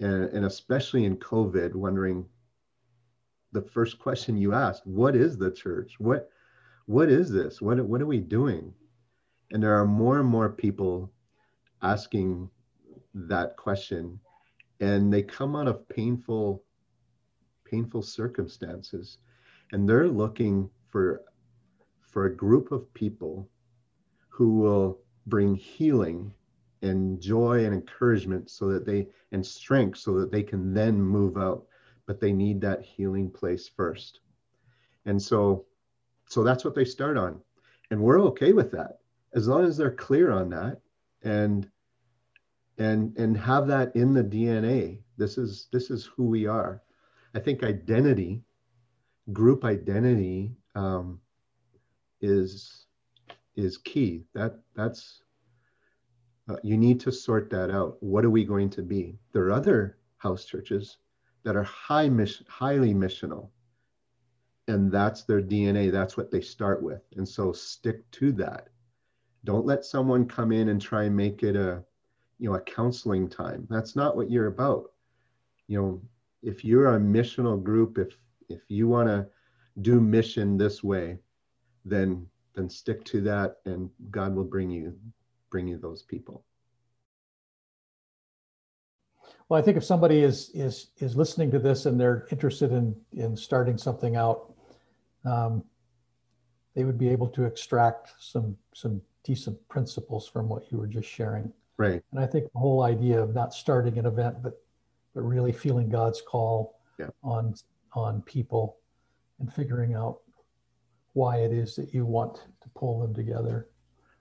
[0.00, 2.26] and, and especially in COVID, wondering
[3.52, 5.94] the first question you asked, what is the church?
[5.98, 6.28] What
[6.86, 7.62] what is this?
[7.62, 8.74] What what are we doing?
[9.50, 11.10] And there are more and more people
[11.82, 12.48] asking
[13.14, 14.18] that question,
[14.80, 16.64] and they come out of painful
[17.64, 19.18] painful circumstances,
[19.72, 21.22] and they're looking for
[22.00, 23.48] for a group of people
[24.28, 26.32] who will bring healing
[26.82, 31.36] and joy and encouragement so that they and strength so that they can then move
[31.36, 31.64] out
[32.06, 34.20] but they need that healing place first.
[35.06, 35.64] And so
[36.28, 37.40] so that's what they start on.
[37.90, 38.98] And we're okay with that
[39.34, 40.80] as long as they're clear on that.
[41.22, 41.68] And
[42.78, 46.82] and and have that in the dna this is this is who we are
[47.34, 48.42] i think identity
[49.32, 51.20] group identity um,
[52.20, 52.86] is
[53.56, 55.22] is key that that's
[56.48, 59.52] uh, you need to sort that out what are we going to be there are
[59.52, 60.98] other house churches
[61.42, 63.48] that are high mission, highly missional.
[64.68, 65.90] And that's their DNA.
[65.90, 67.02] That's what they start with.
[67.16, 68.68] And so stick to that.
[69.44, 71.82] Don't let someone come in and try and make it a,
[72.42, 73.68] you know, a counseling time.
[73.70, 74.90] That's not what you're about.
[75.68, 76.02] You know,
[76.42, 78.16] if you're a missional group, if
[78.48, 79.28] if you want to
[79.80, 81.18] do mission this way,
[81.84, 82.26] then
[82.56, 84.98] then stick to that and God will bring you
[85.50, 86.44] bring you those people.
[89.48, 92.96] Well, I think if somebody is is is listening to this and they're interested in
[93.12, 94.52] in starting something out,
[95.24, 95.62] um,
[96.74, 101.08] they would be able to extract some some decent principles from what you were just
[101.08, 101.52] sharing.
[101.78, 102.02] Right.
[102.12, 104.54] And I think the whole idea of not starting an event, but
[105.14, 107.08] but really feeling God's call yeah.
[107.22, 107.54] on
[107.94, 108.78] on people
[109.40, 110.20] and figuring out
[111.12, 113.68] why it is that you want to pull them together.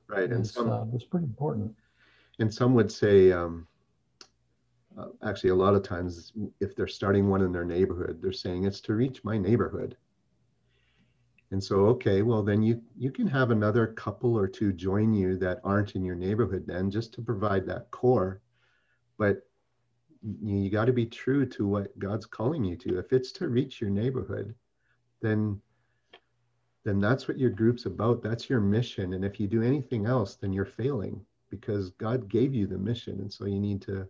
[0.08, 0.30] Right.
[0.30, 1.74] And is, some, uh, is pretty important.
[2.40, 3.66] And some would say, um,
[4.98, 8.66] uh, actually a lot of times if they're starting one in their neighborhood they're saying
[8.66, 9.96] it's to reach my neighborhood
[11.52, 15.38] and so okay well then you you can have another couple or two join you
[15.38, 18.42] that aren't in your neighborhood then just to provide that core.
[19.18, 19.42] But
[20.24, 22.98] you, you got to be true to what god's calling you to.
[22.98, 24.56] If it's to reach your neighborhood
[25.22, 25.62] then
[26.84, 28.24] then that's what your group's about.
[28.24, 29.14] That's your mission.
[29.14, 33.20] And if you do anything else then you're failing because god gave you the mission.
[33.20, 34.08] And so you need to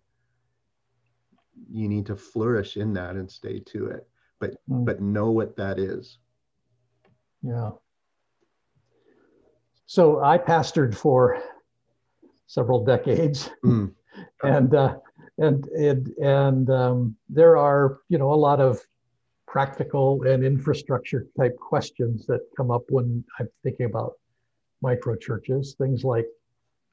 [1.70, 4.08] you need to flourish in that and stay to it.
[4.40, 4.86] But mm.
[4.86, 6.20] but know what that is
[7.44, 7.72] yeah
[9.86, 11.42] so i pastored for
[12.48, 13.92] several decades mm.
[14.44, 14.96] and uh,
[15.38, 18.82] and and and um, there are you know a lot of
[19.48, 24.14] practical and infrastructure type questions that come up when i'm thinking about
[24.82, 26.28] micro churches things like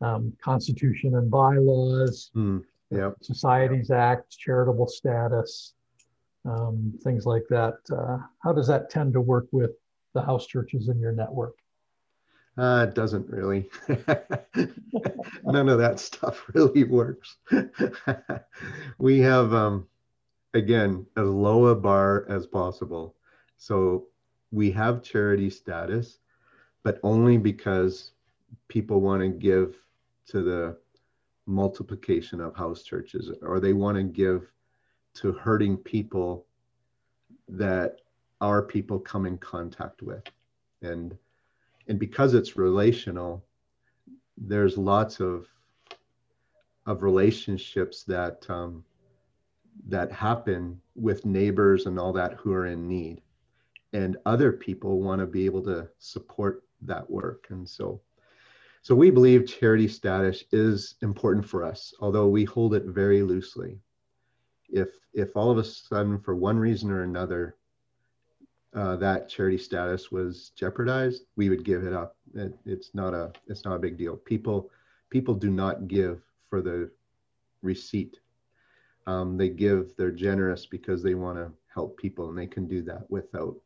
[0.01, 3.11] um, constitution and bylaws mm yeah.
[3.21, 5.75] Societies Act, charitable status,
[6.45, 7.75] um, things like that.
[7.93, 9.73] Uh, how does that tend to work with
[10.15, 11.57] the house churches in your network?
[12.57, 13.69] Uh, it doesn't really.
[15.45, 17.37] None of that stuff really works.
[18.99, 19.87] we have, um,
[20.55, 23.15] again, as low a bar as possible.
[23.57, 24.07] So
[24.51, 26.19] we have charity status,
[26.83, 28.13] but only because
[28.69, 29.77] people want to give
[30.27, 30.77] to the
[31.47, 34.53] multiplication of house churches or they want to give
[35.15, 36.47] to hurting people
[37.49, 38.01] that
[38.41, 40.23] our people come in contact with.
[40.83, 41.17] And
[41.89, 43.45] and because it's relational
[44.37, 45.47] there's lots of
[46.87, 48.85] of relationships that um,
[49.87, 53.21] that happen with neighbors and all that who are in need.
[53.93, 57.47] And other people want to be able to support that work.
[57.51, 58.01] And so
[58.83, 63.79] so we believe charity status is important for us, although we hold it very loosely.
[64.71, 67.57] If if all of a sudden, for one reason or another,
[68.75, 72.17] uh, that charity status was jeopardized, we would give it up.
[72.35, 74.17] It, it's not a it's not a big deal.
[74.17, 74.71] People
[75.11, 76.91] people do not give for the
[77.63, 78.19] receipt.
[79.07, 79.95] Um, they give.
[79.97, 83.57] They're generous because they want to help people, and they can do that without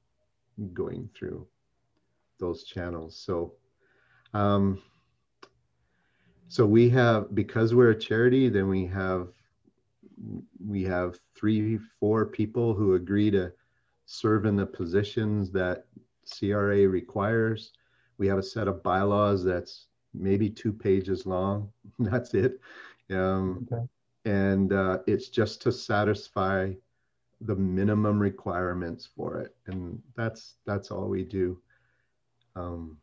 [0.73, 1.47] going through
[2.39, 3.17] those channels.
[3.17, 3.55] So.
[4.35, 4.81] Um,
[6.49, 9.29] so we have because we're a charity then we have
[10.67, 13.51] we have three four people who agree to
[14.07, 15.87] serve in the positions that
[16.31, 17.73] cra requires.
[18.19, 21.71] We have a set of bylaws that's maybe two pages long.
[21.99, 22.61] That's it.
[23.11, 23.85] Um, okay.
[24.25, 26.73] and uh, it's just to satisfy
[27.41, 29.55] the minimum requirements for it.
[29.67, 31.61] And that's that's all we do.
[32.55, 32.99] Um,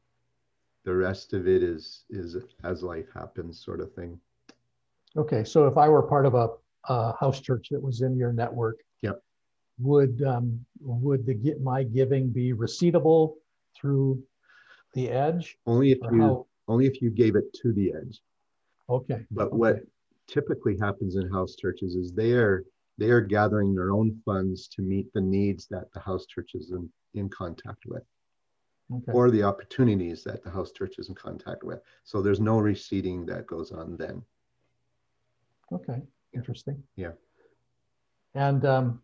[0.85, 4.19] the rest of it is is as life happens sort of thing.
[5.17, 6.49] Okay, so if I were part of a,
[6.85, 8.79] a house church that was in your network.
[9.79, 13.37] Would um, would the get my giving be receivable
[13.75, 14.21] through
[14.93, 15.57] the Edge?
[15.65, 16.45] Only if you how?
[16.69, 18.21] only if you gave it to the edge.
[18.89, 19.79] Okay, But what
[20.27, 22.63] typically happens in house churches is they are
[22.97, 26.71] they are gathering their own funds to meet the needs that the house church is
[26.71, 28.03] in, in contact with
[28.93, 31.79] okay, or the opportunities that the house church is in contact with.
[32.03, 34.21] So there's no receipting that goes on then.
[35.71, 36.01] okay,
[36.33, 36.83] interesting.
[36.95, 37.11] Yeah.
[38.35, 39.01] And um,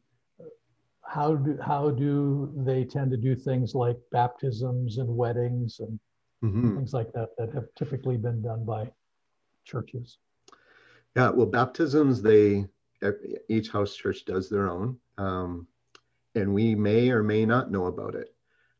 [1.07, 5.99] how do how do they tend to do things like baptisms and weddings and
[6.43, 6.75] Mhm.
[6.75, 8.91] things like that that have typically been done by
[9.63, 10.17] churches?
[11.15, 12.65] Yeah, well, baptisms, they
[13.49, 15.67] each house church does their own, um,
[16.33, 18.35] and we may or may not know about it.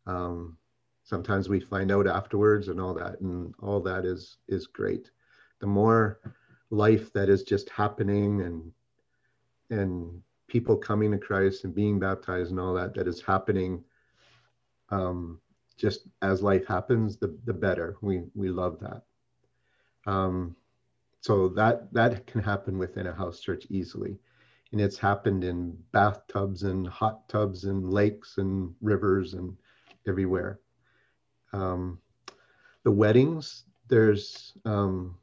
[0.08, 0.58] Um,
[1.04, 5.12] sometimes we find out afterwards, and all that, and all that is is great.
[5.60, 6.20] The more
[6.72, 8.74] life that is just happening, and
[9.70, 13.84] and people coming to Christ and being baptized, and all that that is happening,
[14.90, 15.40] um,
[15.78, 17.98] just as life happens, the the better.
[18.02, 19.04] We we love that.
[20.10, 20.56] Um,
[21.26, 24.20] so that that can happen within a house church easily
[24.72, 29.58] and it's happened in bathtubs and hot tubs and lakes and rivers and
[30.08, 30.60] everywhere
[31.52, 31.98] um,
[32.84, 35.18] the weddings there's um,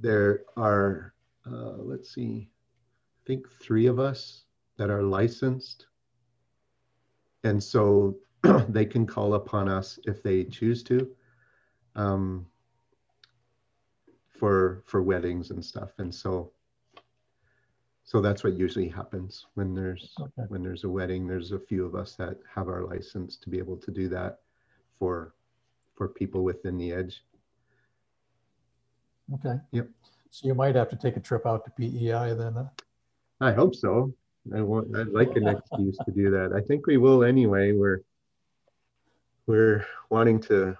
[0.00, 1.14] there are
[1.46, 2.48] uh, let's see
[3.26, 4.44] think three of us
[4.76, 5.86] that are licensed
[7.44, 8.16] and so
[8.68, 11.08] they can call upon us if they choose to
[11.94, 12.46] um,
[14.28, 16.50] for for weddings and stuff and so
[18.04, 20.42] so that's what usually happens when there's Okay.
[20.48, 23.58] when there's a wedding there's a few of us that have our license to be
[23.58, 24.40] able to do that
[24.98, 25.34] for
[25.94, 27.24] for people within the edge
[29.34, 29.54] Okay.
[29.70, 29.88] Yep.
[30.30, 32.52] So you might have to take a trip out to PEI then.
[32.54, 32.64] huh?
[33.42, 34.12] I hope so
[34.56, 38.00] i want i'd like an excuse to do that i think we will anyway we're
[39.46, 40.76] we're wanting to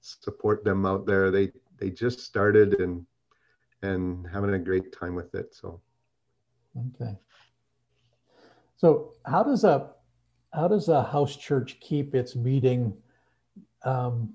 [0.00, 3.06] support them out there they they just started and
[3.82, 5.80] and having a great time with it so
[6.76, 7.16] Okay.
[8.76, 9.90] So how does a
[10.52, 12.94] how does a house church keep its meeting
[13.84, 14.34] um,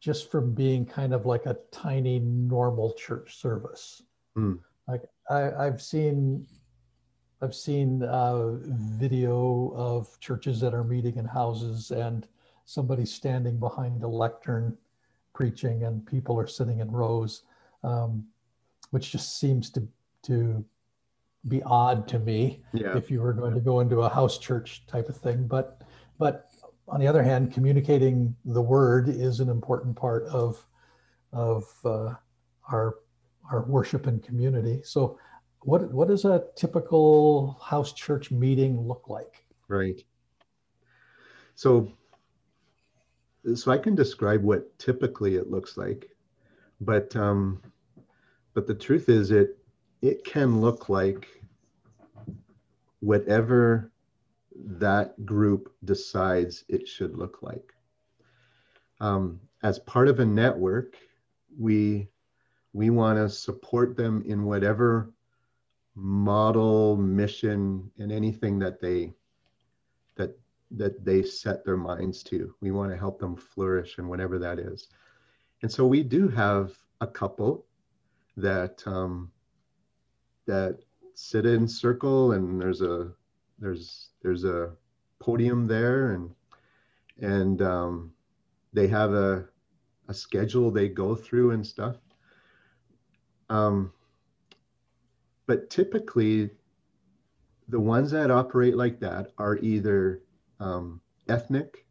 [0.00, 4.02] just from being kind of like a tiny normal church service?
[4.34, 4.54] Hmm.
[4.88, 6.46] Like I, I've seen
[7.42, 8.52] I've seen uh,
[8.98, 12.26] video of churches that are meeting in houses and
[12.66, 14.76] somebody standing behind a lectern
[15.34, 17.42] preaching and people are sitting in rows,
[17.82, 18.24] um,
[18.90, 19.86] which just seems to
[20.24, 20.64] to
[21.48, 24.86] be odd to me yeah if you were going to go into a house church
[24.86, 25.48] type of thing.
[25.48, 25.82] But
[26.18, 26.48] but
[26.86, 30.64] on the other hand, communicating the word is an important part of
[31.32, 32.14] of uh,
[32.70, 32.98] our
[33.50, 34.80] our worship and community.
[34.84, 35.18] So
[35.64, 39.44] what what does a typical house church meeting look like?
[39.68, 40.02] Right.
[41.54, 41.92] So,
[43.54, 46.10] so I can describe what typically it looks like,
[46.80, 47.62] but um,
[48.54, 49.58] but the truth is, it
[50.00, 51.28] it can look like
[53.00, 53.92] whatever
[54.54, 57.72] that group decides it should look like.
[59.00, 60.96] Um, as part of a network,
[61.58, 62.08] we
[62.72, 65.12] we want to support them in whatever
[65.94, 69.12] model, mission, and anything that they
[70.16, 70.38] that
[70.70, 72.54] that they set their minds to.
[72.60, 74.88] We want to help them flourish and whatever that is.
[75.62, 77.66] And so we do have a couple
[78.36, 79.30] that um,
[80.46, 80.78] that
[81.14, 83.12] sit in circle, and there's a
[83.58, 84.72] there's there's a
[85.18, 86.30] podium there, and
[87.20, 88.12] and um,
[88.72, 89.44] they have a
[90.08, 91.96] a schedule they go through and stuff.
[93.50, 93.92] Um,
[95.46, 96.50] but typically,
[97.68, 100.22] the ones that operate like that are either
[100.60, 101.86] um, ethnic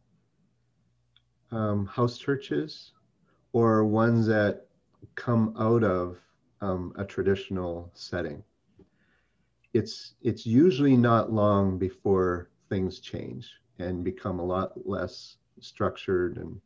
[1.51, 2.91] um, house churches
[3.53, 4.67] or ones that
[5.15, 6.17] come out of
[6.61, 8.43] um, a traditional setting.
[9.73, 13.49] It's it's usually not long before things change
[13.79, 16.59] and become a lot less structured and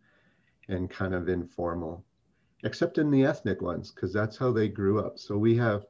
[0.67, 2.03] and kind of informal,
[2.63, 5.19] except in the ethnic ones because that's how they grew up.
[5.19, 5.85] So we have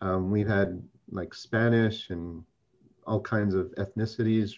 [0.00, 2.44] um, we've had like Spanish and
[3.06, 4.54] all kinds of ethnicities.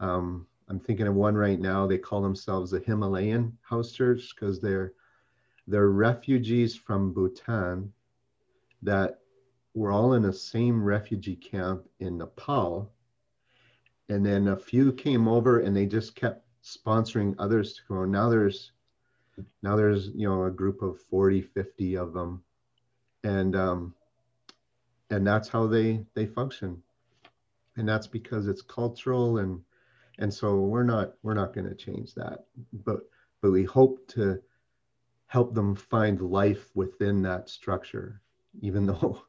[0.00, 1.86] Um, I'm thinking of one right now.
[1.86, 4.92] They call themselves the Himalayan House Church because they're
[5.68, 7.92] they're refugees from Bhutan
[8.82, 9.20] that
[9.74, 12.92] were all in the same refugee camp in Nepal.
[14.08, 18.04] And then a few came over and they just kept sponsoring others to go.
[18.04, 18.72] Now there's
[19.62, 22.42] now there's you know a group of 40, 50 of them
[23.26, 23.94] and um,
[25.10, 26.82] and that's how they they function,
[27.76, 29.60] and that's because it's cultural and
[30.18, 33.00] and so we're not we're not going to change that, but
[33.42, 34.40] but we hope to
[35.26, 38.20] help them find life within that structure,
[38.60, 39.22] even though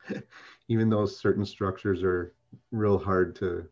[0.68, 2.34] even though certain structures are
[2.72, 3.68] real hard to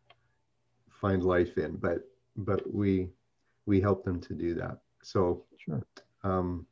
[0.89, 1.99] find life in, but
[2.37, 3.09] but we
[3.65, 4.79] we help them to do that.
[5.03, 5.81] So sure.
[6.23, 6.65] Um,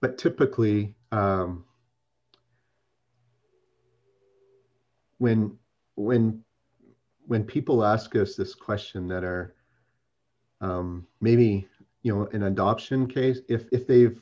[0.00, 1.64] but typically, um,
[5.18, 5.56] when
[5.96, 6.44] when
[7.26, 9.54] when people ask us this question that are
[10.60, 11.66] um, maybe
[12.02, 14.20] you know an adoption case, if if they've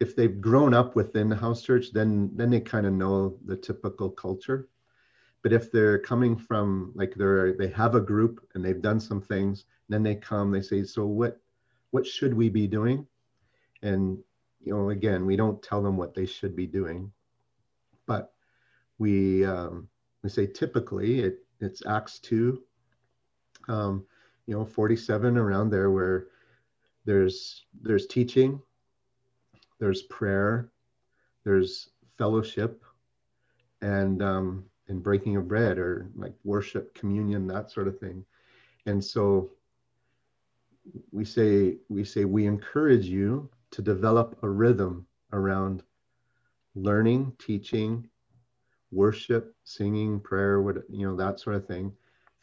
[0.00, 3.56] if they've grown up within the house church, then then they kind of know the
[3.56, 4.68] typical culture.
[5.42, 9.20] But if they're coming from like they're they have a group and they've done some
[9.20, 11.40] things, then they come, they say, so what
[11.90, 13.06] what should we be doing?
[13.82, 14.18] And
[14.60, 17.12] you know, again, we don't tell them what they should be doing,
[18.06, 18.32] but
[18.98, 19.88] we um,
[20.26, 22.64] we say typically it it's Acts two,
[23.68, 24.04] um,
[24.48, 26.26] you know, forty seven around there where
[27.04, 28.60] there's there's teaching,
[29.78, 30.72] there's prayer,
[31.44, 32.82] there's fellowship,
[33.82, 38.24] and um, and breaking of bread or like worship, communion, that sort of thing.
[38.86, 39.52] And so
[41.12, 45.84] we say we say we encourage you to develop a rhythm around
[46.74, 48.08] learning, teaching,
[48.92, 51.92] worship, singing, prayer, what you know, that sort of thing,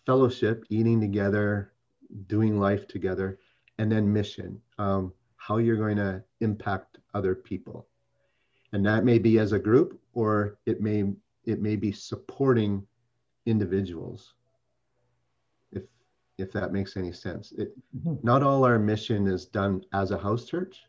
[0.05, 1.73] fellowship, eating together,
[2.27, 3.39] doing life together,
[3.77, 7.87] and then mission, um, how you're going to impact other people.
[8.71, 11.13] And that may be as a group or it may
[11.45, 12.85] it may be supporting
[13.45, 14.33] individuals
[15.71, 15.83] if
[16.37, 17.51] if that makes any sense.
[17.53, 18.15] It, mm-hmm.
[18.23, 20.83] Not all our mission is done as a house church.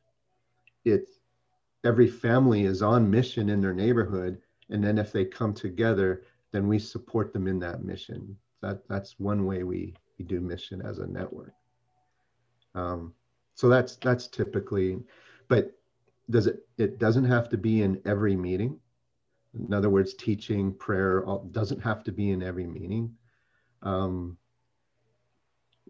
[0.84, 1.08] It
[1.84, 4.40] every family is on mission in their neighborhood,
[4.70, 8.36] and then if they come together, then we support them in that mission.
[8.62, 11.54] That that's one way we we do mission as a network.
[12.74, 13.14] Um,
[13.54, 14.98] so that's that's typically,
[15.48, 15.72] but
[16.30, 18.78] does it it doesn't have to be in every meeting.
[19.56, 23.14] In other words, teaching prayer all, doesn't have to be in every meeting.
[23.82, 24.38] Um,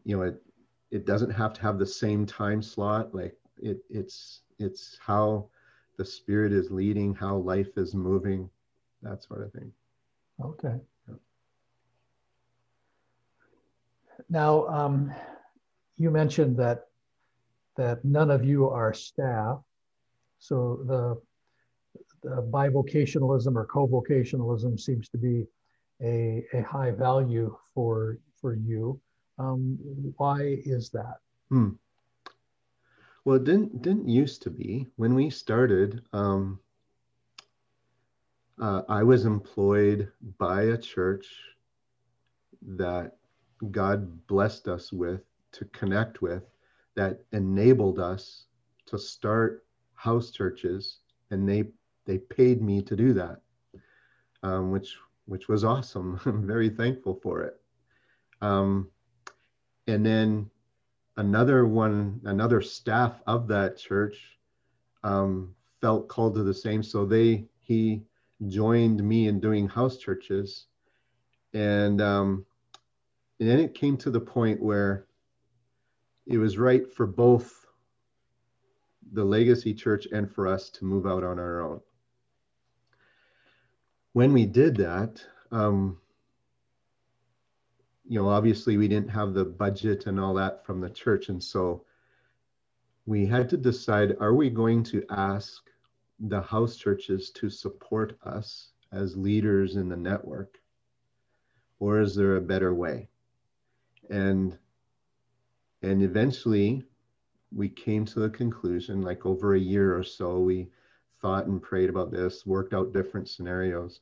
[0.04, 0.42] you know it
[0.90, 5.48] it doesn't have to have the same time slot like it it's it's how
[5.96, 8.48] the spirit is leading how life is moving
[9.04, 9.72] that sort of thing
[10.42, 10.76] okay
[11.08, 11.14] yeah.
[14.28, 15.12] now um,
[15.96, 16.86] you mentioned that
[17.76, 19.58] that none of you are staff
[20.38, 25.46] so the, the bivocationalism or co-vocationalism seems to be
[26.02, 29.00] a, a high value for for you
[29.38, 29.78] um,
[30.16, 31.18] why is that?
[31.48, 31.70] Hmm.
[33.24, 36.02] Well, it didn't didn't used to be when we started.
[36.12, 36.60] Um,
[38.60, 41.26] uh, I was employed by a church
[42.62, 43.16] that
[43.70, 46.42] God blessed us with to connect with,
[46.96, 48.46] that enabled us
[48.86, 51.00] to start house churches,
[51.30, 51.64] and they
[52.06, 53.40] they paid me to do that,
[54.42, 54.96] um, which
[55.26, 56.20] which was awesome.
[56.26, 57.60] I'm very thankful for it.
[58.40, 58.90] Um,
[59.86, 60.50] and then
[61.16, 64.38] another one, another staff of that church
[65.02, 66.82] um, felt called to the same.
[66.82, 68.02] So they, he
[68.48, 70.66] joined me in doing house churches.
[71.52, 72.46] And, um,
[73.40, 75.06] and then it came to the point where
[76.26, 77.66] it was right for both
[79.12, 81.80] the legacy church and for us to move out on our own.
[84.12, 85.98] When we did that, um,
[88.08, 91.28] you know, obviously we didn't have the budget and all that from the church.
[91.28, 91.84] And so
[93.06, 95.62] we had to decide are we going to ask
[96.20, 100.58] the house churches to support us as leaders in the network?
[101.80, 103.08] Or is there a better way?
[104.10, 104.56] And
[105.82, 106.84] and eventually
[107.54, 110.70] we came to the conclusion, like over a year or so, we
[111.20, 114.00] thought and prayed about this, worked out different scenarios,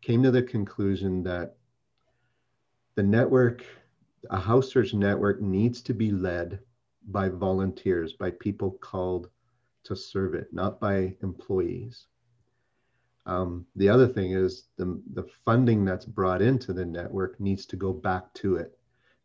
[0.00, 1.56] came to the conclusion that
[2.94, 3.64] the network,
[4.30, 6.60] a house church network needs to be led
[7.08, 9.28] by volunteers, by people called
[9.84, 12.06] to serve it, not by employees.
[13.26, 17.76] Um, the other thing is the, the funding that's brought into the network needs to
[17.76, 18.78] go back to it,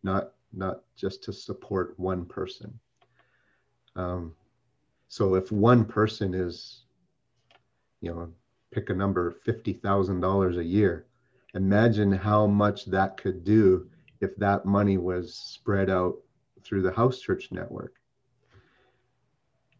[0.03, 2.79] not, not just to support one person.
[3.95, 4.35] Um,
[5.09, 6.83] so if one person is,
[7.99, 8.31] you know,
[8.71, 11.07] pick a number, $50,000 a year,
[11.55, 13.89] imagine how much that could do
[14.21, 16.15] if that money was spread out
[16.63, 17.98] through the house church network.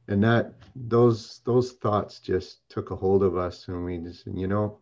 [0.10, 4.48] And that those those thoughts just took a hold of us and we just you
[4.48, 4.80] know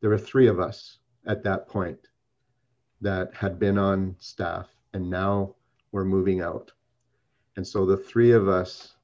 [0.00, 1.98] there were three of us at that point
[3.00, 5.54] that had been on staff and now
[5.90, 6.70] we're moving out.
[7.56, 8.94] And so the three of us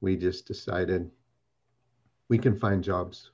[0.00, 1.08] we just decided
[2.28, 3.30] we can find jobs.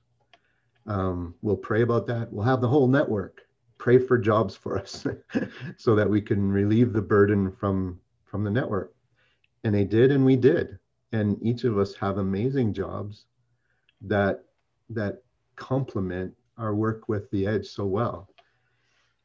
[0.87, 2.31] Um, we'll pray about that.
[2.31, 3.43] We'll have the whole network
[3.79, 5.07] pray for jobs for us
[5.77, 8.93] so that we can relieve the burden from from the network.
[9.65, 10.79] And they did and we did
[11.13, 13.27] and each of us have amazing jobs
[14.03, 14.45] that
[14.91, 15.23] that
[15.57, 18.29] complement our work with the edge so well.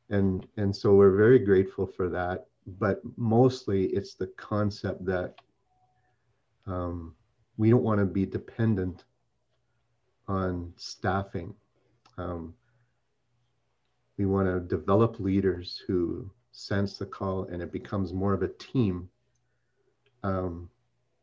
[0.09, 5.35] And and so we're very grateful for that but mostly it's the concept that
[6.65, 7.15] um,
[7.57, 9.03] we don't want to be dependent
[10.27, 11.53] on staffing.
[12.17, 12.53] Um,
[14.17, 18.47] we want to develop leaders who sense the call and it becomes more of a
[18.47, 19.09] team.
[20.23, 20.69] Um,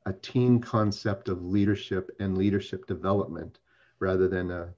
[0.07, 3.59] a team concept of leadership and leadership development
[3.99, 4.73] rather than a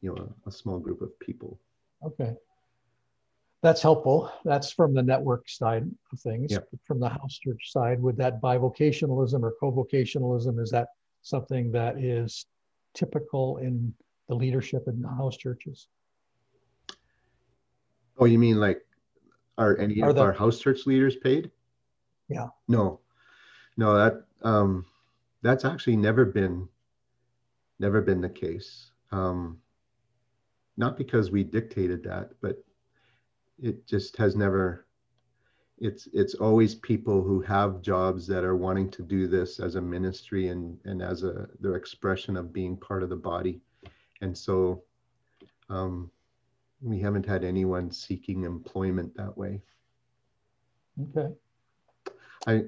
[0.00, 1.60] you know a, a small group of people.
[2.04, 2.32] Okay.
[3.60, 4.30] That's helpful.
[4.44, 6.52] That's from the network side of things.
[6.52, 6.68] Yep.
[6.84, 10.88] from the house church side would that bivocationalism or co-vocationalism is that
[11.22, 12.46] something that is
[12.94, 13.92] typical in
[14.28, 15.88] the leadership in the house churches?
[18.16, 18.84] Oh you mean like
[19.58, 21.50] are any Are of the- our house church leaders paid?
[22.28, 22.48] Yeah.
[22.68, 23.00] no
[23.78, 24.84] no that um
[25.40, 26.68] that's actually never been
[27.78, 28.90] never been the case.
[29.12, 29.58] Um
[30.76, 32.62] not because we dictated that but
[33.58, 34.84] it just has never
[35.80, 39.80] it's it's always people who have jobs that are wanting to do this as a
[39.80, 43.60] ministry and and as a their expression of being part of the body.
[44.20, 44.82] And so
[45.70, 46.10] um
[46.80, 49.62] we haven't had anyone seeking employment that way.
[51.16, 51.32] Okay.
[52.46, 52.64] I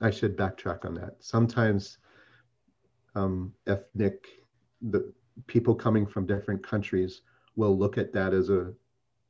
[0.00, 1.16] i should backtrack on that.
[1.20, 1.98] Sometimes
[3.14, 4.28] um ethnic
[4.90, 5.12] the
[5.46, 7.22] people coming from different countries
[7.56, 8.72] will look at that as a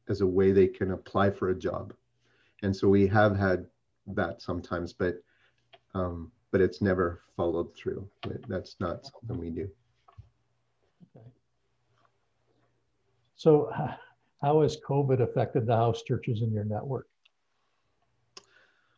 [0.08, 1.92] as a way they can apply for a job.
[2.62, 3.66] And so we have had
[4.08, 5.22] that sometimes but
[5.94, 8.08] um but it's never followed through.
[8.48, 9.68] That's not something we do.
[11.16, 11.26] Okay.
[13.36, 13.70] So
[14.42, 17.06] how has covid affected the house churches in your network?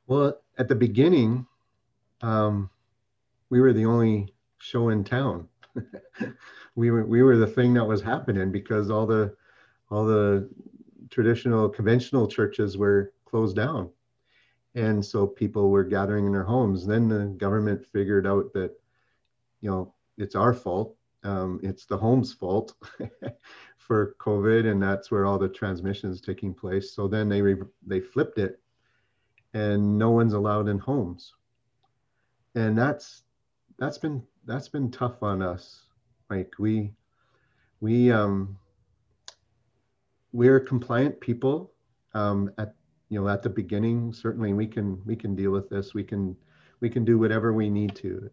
[0.06, 1.46] Well, at the beginning,
[2.22, 2.70] um,
[3.50, 5.48] we were the only show in town.
[6.74, 9.34] we were we were the thing that was happening because all the
[9.90, 10.48] all the
[11.10, 13.90] traditional conventional churches were closed down,
[14.74, 16.86] and so people were gathering in their homes.
[16.86, 18.72] Then the government figured out that,
[19.60, 20.96] you know, it's our fault.
[21.22, 22.74] Um, it's the home's fault
[23.78, 26.92] for COVID, and that's where all the transmission is taking place.
[26.92, 28.60] So then they re- they flipped it
[29.52, 31.34] and no one's allowed in homes
[32.54, 33.22] and that's
[33.78, 35.82] that's been that's been tough on us.
[36.28, 36.92] Like we
[37.80, 38.58] we um
[40.32, 41.72] we're compliant people
[42.14, 42.74] um at
[43.08, 45.94] you know at the beginning certainly we can we can deal with this.
[45.94, 46.36] We can
[46.80, 48.30] we can do whatever we need to.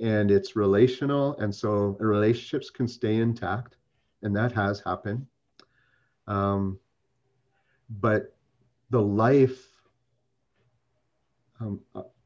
[0.00, 3.76] And it's relational and so relationships can stay intact
[4.22, 5.26] and that has happened.
[6.26, 6.78] Um
[7.88, 8.34] but
[8.90, 9.66] the life
[11.60, 11.80] um,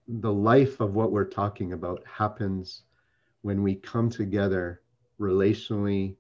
[0.07, 2.83] the life of what we're talking about happens
[3.43, 4.81] when we come together
[5.21, 6.17] relationally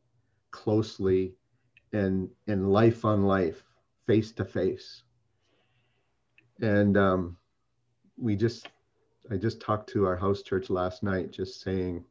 [0.51, 1.35] closely
[1.93, 3.63] and in life on life
[4.07, 5.03] face to face.
[6.61, 7.37] And um,
[8.17, 8.69] we just
[9.31, 12.05] i just talked to our house church last night just saying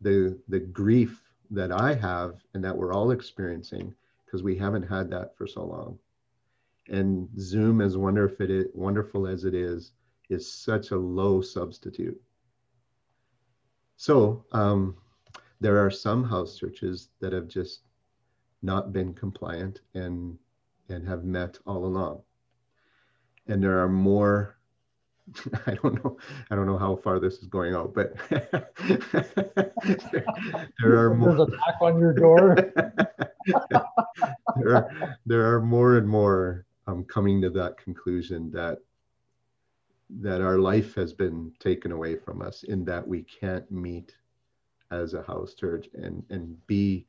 [0.00, 1.20] the the grief
[1.50, 3.94] that i have and that we're all experiencing
[4.24, 5.98] because we haven't had that for so long.
[6.88, 9.92] And zoom as wonderful it wonderful as it is
[10.30, 12.20] is such a low substitute.
[13.96, 14.96] So um,
[15.60, 17.80] there are some house churches that have just
[18.62, 20.38] not been compliant and
[20.88, 22.22] and have met all along.
[23.46, 24.56] And there are more.
[25.66, 26.16] I don't know.
[26.50, 28.14] I don't know how far this is going out, but
[30.80, 31.28] there are more.
[31.28, 32.56] there's a knock on your door
[34.56, 38.78] there are there are more and more um, coming to that conclusion that
[40.18, 44.16] that our life has been taken away from us in that we can't meet
[44.90, 47.06] as a house church and and be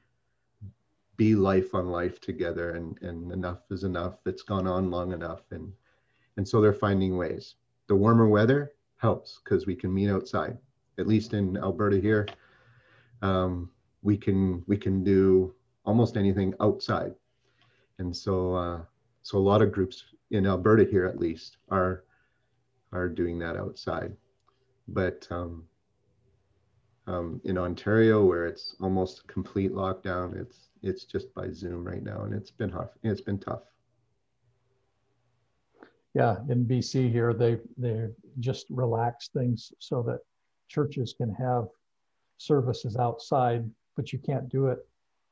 [1.18, 5.42] be life on life together and and enough is enough it's gone on long enough.
[5.52, 5.72] And
[6.38, 7.56] and so they're finding ways.
[7.88, 10.58] The warmer weather helps because we can meet outside.
[11.00, 12.28] At least in alberta here
[13.22, 13.70] um,
[14.04, 15.54] we can we can do
[15.86, 17.16] almost anything outside.
[17.98, 18.82] And so uh,
[19.24, 22.04] so a lot of groups in alberta here at least are
[22.92, 24.16] are doing that outside
[24.88, 25.64] but um,
[27.08, 30.40] um, in Ontario where it's almost complete lockdown.
[30.40, 32.90] It's it's just by Zoom right now, and it's been tough.
[33.04, 33.62] It's been tough.
[36.14, 38.08] Yeah, in BC here, they they
[38.40, 40.20] just relaxed things so that
[40.68, 41.68] churches can have
[42.38, 44.80] services outside, but you can't do it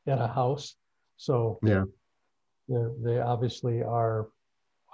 [0.07, 0.75] at a house.
[1.17, 1.83] So yeah,
[2.67, 4.29] they, they obviously are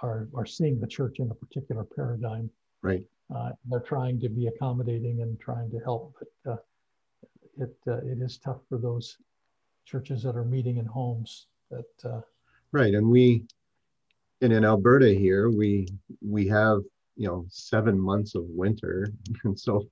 [0.02, 2.50] are are seeing the church in a particular paradigm.
[2.82, 3.02] Right.
[3.34, 6.56] Uh, they're trying to be accommodating and trying to help, but uh,
[7.58, 9.16] it uh, it is tough for those
[9.84, 11.46] churches that are meeting in homes.
[11.70, 12.20] That uh,
[12.72, 13.44] right, and we,
[14.42, 15.88] and in Alberta here, we
[16.20, 16.80] we have
[17.16, 19.12] you know seven months of winter,
[19.44, 19.88] and so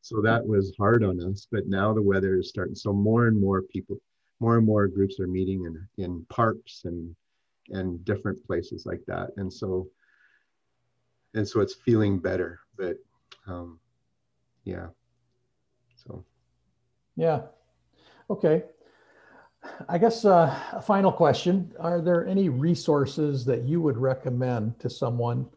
[0.00, 1.46] so that was hard on us.
[1.50, 3.98] But now the weather is starting, so more and more people,
[4.40, 7.14] more and more groups are meeting in in parks and
[7.70, 9.88] and different places like that, and so
[11.34, 12.60] and so it's feeling better.
[12.76, 12.96] But
[13.46, 13.80] um,
[14.64, 14.88] yeah,
[15.96, 16.24] so
[17.16, 17.42] yeah,
[18.30, 18.64] okay.
[19.88, 21.72] I guess uh, a final question.
[21.80, 25.48] Are there any resources that you would recommend to someone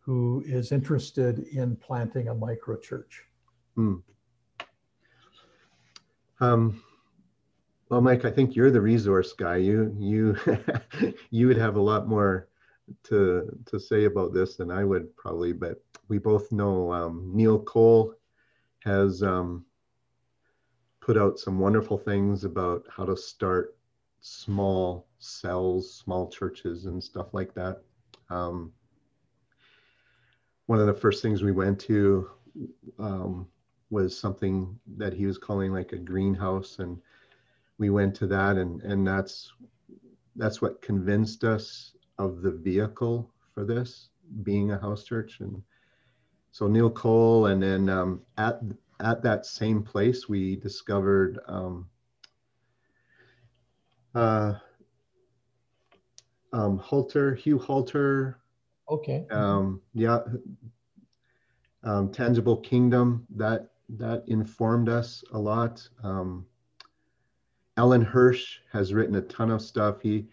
[0.00, 3.22] who is interested in planting a micro church?
[3.76, 3.96] Hmm.
[6.40, 6.82] Um,
[7.94, 9.54] well, Mike, I think you're the resource guy.
[9.58, 10.36] You you
[11.30, 12.48] you would have a lot more
[13.04, 15.52] to to say about this than I would probably.
[15.52, 18.14] But we both know um, Neil Cole
[18.80, 19.64] has um,
[21.00, 23.76] put out some wonderful things about how to start
[24.20, 27.80] small cells, small churches, and stuff like that.
[28.28, 28.72] Um,
[30.66, 32.28] one of the first things we went to
[32.98, 33.46] um,
[33.90, 37.00] was something that he was calling like a greenhouse, and
[37.78, 39.52] we went to that, and and that's
[40.36, 44.08] that's what convinced us of the vehicle for this
[44.42, 45.62] being a house church, and
[46.50, 48.60] so Neil Cole, and then um, at
[49.00, 51.88] at that same place, we discovered um,
[54.14, 54.54] uh,
[56.52, 58.38] um, Halter, Hugh Halter.
[58.88, 59.26] Okay.
[59.30, 60.20] Um, yeah.
[61.82, 65.86] Um, Tangible Kingdom that that informed us a lot.
[66.02, 66.46] Um,
[67.76, 70.00] Alan Hirsch has written a ton of stuff.
[70.00, 70.26] He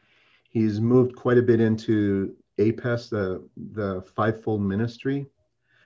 [0.49, 5.25] he's moved quite a bit into APES, the the fivefold ministry,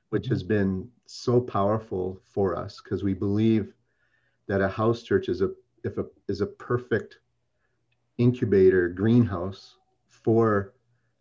[0.10, 3.74] which has been so powerful for us because we believe
[4.48, 5.52] that a house church is a
[5.84, 7.20] if a is a perfect
[8.18, 9.78] incubator greenhouse
[10.08, 10.74] for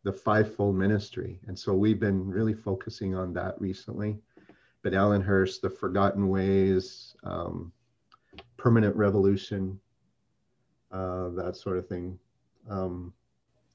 [0.04, 4.16] the fivefold ministry and so we've been really focusing on that recently
[4.82, 7.72] but alan hirsch the forgotten ways um,
[8.56, 9.78] permanent revolution
[10.92, 12.18] uh, that sort of thing
[12.70, 13.12] um,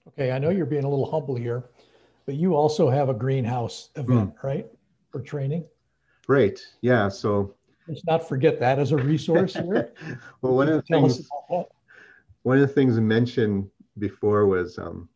[0.07, 1.65] okay i know you're being a little humble here
[2.25, 4.43] but you also have a greenhouse event mm.
[4.43, 4.67] right
[5.11, 5.63] for training
[6.29, 6.63] Great.
[6.81, 7.09] Yeah.
[7.09, 7.55] So
[7.87, 9.57] let's not forget that as a resource.
[10.41, 11.27] well, one of the things
[12.43, 15.09] one of the things I mentioned before was um,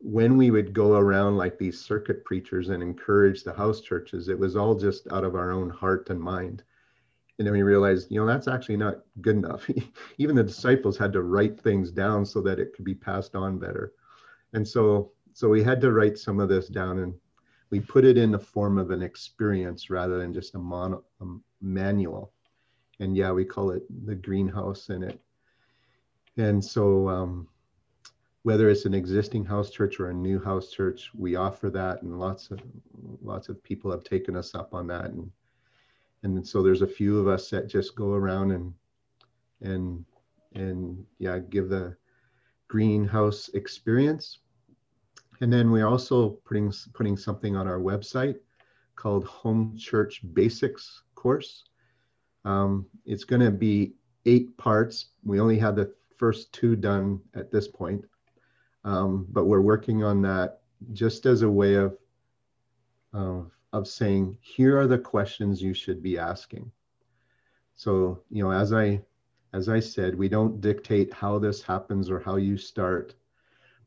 [0.00, 4.36] when we would go around like these circuit preachers and encourage the house churches, it
[4.36, 6.64] was all just out of our own heart and mind.
[7.38, 9.68] And then we realized, you know, that's actually not good enough.
[10.18, 13.58] Even the disciples had to write things down so that it could be passed on
[13.58, 13.92] better.
[14.52, 17.14] And so, so we had to write some of this down and
[17.70, 21.24] we put it in the form of an experience rather than just a, mono, a
[21.60, 22.32] manual.
[22.98, 25.20] And yeah, we call it the greenhouse in it.
[26.36, 27.48] And so, um,
[28.42, 32.18] whether it's an existing house church or a new house church, we offer that, and
[32.18, 32.60] lots of
[33.20, 35.06] lots of people have taken us up on that.
[35.06, 35.30] And
[36.22, 38.72] and so there's a few of us that just go around and
[39.60, 40.04] and
[40.54, 41.96] and yeah, give the
[42.68, 44.38] greenhouse experience
[45.40, 48.36] and then we're also putting, putting something on our website
[48.96, 51.64] called Home Church Basics course.
[52.44, 53.94] Um, it's going to be
[54.26, 55.06] eight parts.
[55.24, 58.04] We only have the first two done at this point,
[58.84, 60.60] um, but we're working on that
[60.92, 61.96] just as a way of,
[63.12, 66.70] of, of saying, here are the questions you should be asking.
[67.76, 69.02] So, you know, as I,
[69.52, 73.14] as I said, we don't dictate how this happens or how you start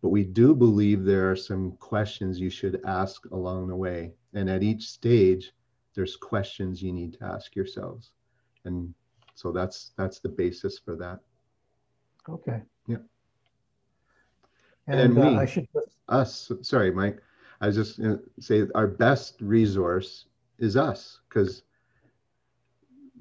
[0.01, 4.13] but we do believe there are some questions you should ask along the way.
[4.33, 5.53] And at each stage,
[5.93, 8.11] there's questions you need to ask yourselves.
[8.65, 8.93] And
[9.35, 11.19] so that's that's the basis for that.
[12.27, 12.61] Okay.
[12.87, 12.97] Yeah.
[14.87, 15.67] And, and uh, we, I should
[16.09, 17.21] us, sorry, Mike.
[17.61, 20.25] I was just going to say our best resource
[20.57, 21.63] is us because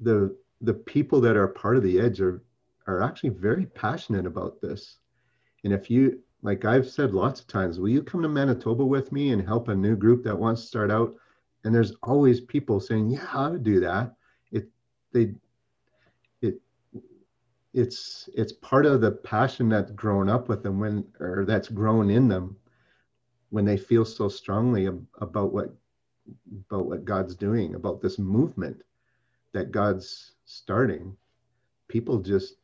[0.01, 2.43] the the people that are part of the edge are
[2.87, 4.97] are actually very passionate about this.
[5.63, 9.11] And if you like I've said lots of times, will you come to Manitoba with
[9.11, 11.13] me and help a new group that wants to start out?
[11.63, 14.15] And there's always people saying, yeah, I would do that.
[14.51, 14.67] It,
[15.13, 15.35] they
[16.41, 16.59] it
[17.75, 22.09] it's it's part of the passion that's grown up with them when or that's grown
[22.09, 22.55] in them
[23.51, 25.73] when they feel so strongly ab- about what
[26.69, 28.81] about what God's doing about this movement
[29.53, 31.15] that God's starting
[31.87, 32.55] people just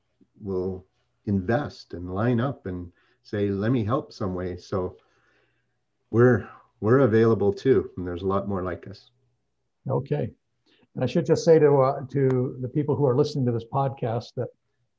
[0.41, 0.85] will
[1.25, 2.91] invest and line up and
[3.23, 4.57] say let me help some way.
[4.57, 4.97] So
[6.11, 6.47] we're
[6.79, 9.11] we're available too and there's a lot more like us.
[9.89, 10.31] Okay.
[10.95, 13.65] And I should just say to uh, to the people who are listening to this
[13.71, 14.47] podcast that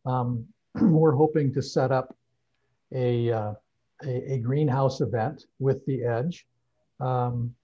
[0.05, 0.45] um,
[0.81, 2.15] we're hoping to set up
[2.93, 3.53] a, uh,
[4.05, 6.47] a, a greenhouse event with the Edge.
[7.01, 7.55] Um,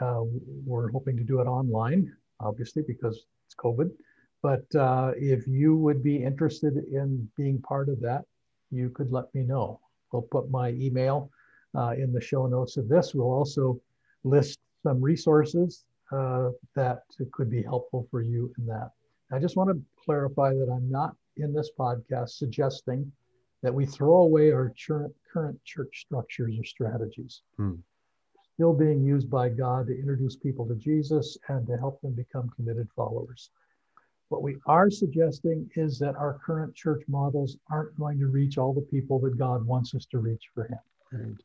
[0.00, 0.22] uh,
[0.64, 3.90] we're hoping to do it online, obviously because it's COVID.
[4.42, 8.24] But uh, if you would be interested in being part of that,
[8.70, 9.80] you could let me know.
[10.12, 11.30] We'll put my email
[11.76, 13.14] uh, in the show notes of this.
[13.14, 13.80] We'll also
[14.24, 18.90] list some resources uh, that could be helpful for you in that.
[19.30, 23.10] I just want to clarify that I'm not in this podcast suggesting
[23.62, 27.42] that we throw away our current, current church structures or strategies.
[27.56, 27.76] Hmm.
[28.54, 32.50] Still being used by God to introduce people to Jesus and to help them become
[32.50, 33.50] committed followers.
[34.28, 38.72] What we are suggesting is that our current church models aren't going to reach all
[38.72, 40.78] the people that God wants us to reach for Him.
[41.12, 41.36] Right.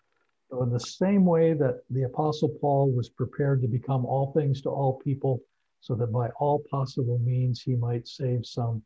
[0.50, 4.62] So, in the same way that the Apostle Paul was prepared to become all things
[4.62, 5.42] to all people,
[5.82, 8.82] so that by all possible means he might save some,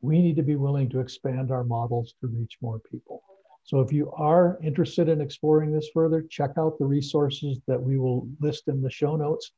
[0.00, 3.22] we need to be willing to expand our models to reach more people.
[3.64, 7.98] So, if you are interested in exploring this further, check out the resources that we
[7.98, 9.52] will list in the show notes.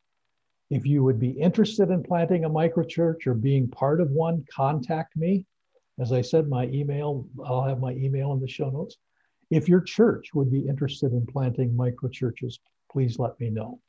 [0.70, 5.16] If you would be interested in planting a microchurch or being part of one, contact
[5.16, 5.46] me.
[6.00, 8.96] As I said, my email, I'll have my email in the show notes.
[9.50, 12.58] If your church would be interested in planting microchurches,
[12.90, 13.80] please let me know.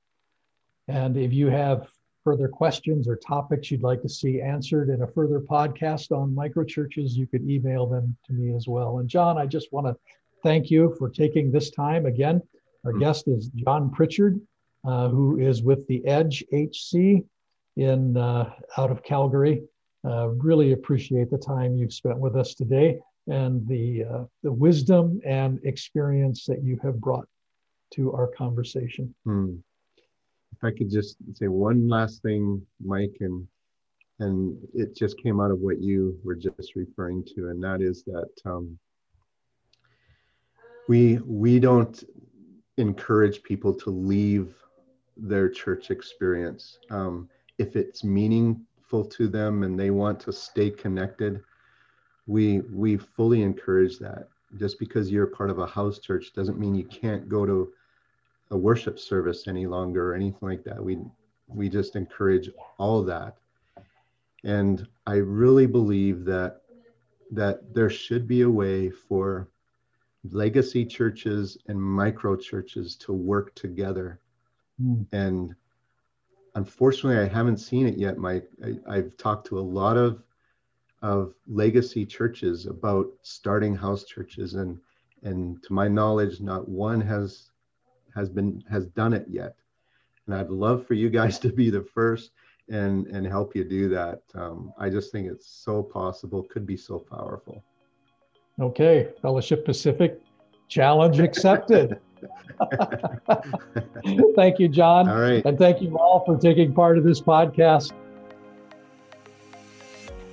[0.87, 1.87] And if you have
[2.23, 7.11] further questions or topics you'd like to see answered in a further podcast on microchurches,
[7.11, 8.99] you could email them to me as well.
[8.99, 9.95] And John, I just want to
[10.41, 12.05] thank you for taking this time.
[12.05, 12.41] Again,
[12.85, 13.01] our mm-hmm.
[13.01, 14.39] guest is John Pritchard,
[14.85, 17.23] uh, who is with the Edge HC
[17.75, 19.63] in uh, out of Calgary.
[20.05, 25.21] Uh, really appreciate the time you've spent with us today and the, uh, the wisdom
[25.25, 27.25] and experience that you have brought
[27.93, 29.13] to our conversation.
[29.23, 29.55] Hmm.
[30.55, 33.47] If I could just say one last thing, Mike, and
[34.19, 38.03] and it just came out of what you were just referring to, and that is
[38.03, 38.77] that um,
[40.87, 42.03] we we don't
[42.77, 44.55] encourage people to leave
[45.17, 46.77] their church experience.
[46.89, 51.41] Um, if it's meaningful to them and they want to stay connected
[52.25, 54.27] we we fully encourage that.
[54.57, 57.71] Just because you're part of a house church doesn't mean you can't go to
[58.51, 60.83] a worship service any longer or anything like that.
[60.83, 60.99] We
[61.47, 63.37] we just encourage all of that.
[64.43, 66.61] And i really believe that
[67.31, 69.49] that there should be a way for
[70.31, 74.19] legacy churches and micro churches to work together.
[74.81, 75.05] Mm.
[75.11, 75.55] and
[76.55, 78.49] unfortunately i haven't seen it yet mike.
[78.65, 80.23] I, i've talked to a lot of
[81.03, 84.55] of legacy churches about starting house churches.
[84.55, 84.79] And
[85.21, 87.51] and to my knowledge not one has
[88.15, 89.55] has been has done it yet.
[90.25, 92.31] And i'd love for you guys to be the first
[92.69, 94.21] and and help you do that.
[94.35, 97.63] Um, i just think it's so possible could be so powerful.
[98.59, 100.19] Okay fellowship pacific
[100.67, 101.99] challenge accepted.
[104.35, 105.09] Thank you john.
[105.09, 105.45] All right.
[105.45, 107.91] And thank you all for taking part of this podcast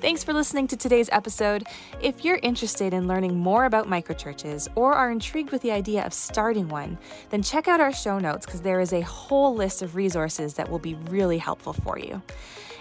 [0.01, 1.65] Thanks for listening to today's episode.
[2.01, 6.15] If you're interested in learning more about microchurches or are intrigued with the idea of
[6.15, 6.97] starting one,
[7.29, 10.71] then check out our show notes because there is a whole list of resources that
[10.71, 12.23] will be really helpful for you.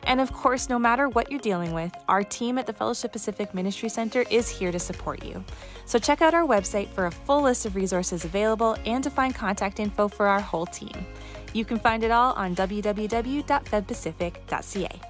[0.04, 3.54] And of course, no matter what you're dealing with, our team at the Fellowship Pacific
[3.54, 5.44] Ministry Center is here to support you.
[5.84, 9.36] So check out our website for a full list of resources available and to find
[9.36, 11.06] contact info for our whole team.
[11.52, 15.02] You can find it all on www.fedpacific.ca.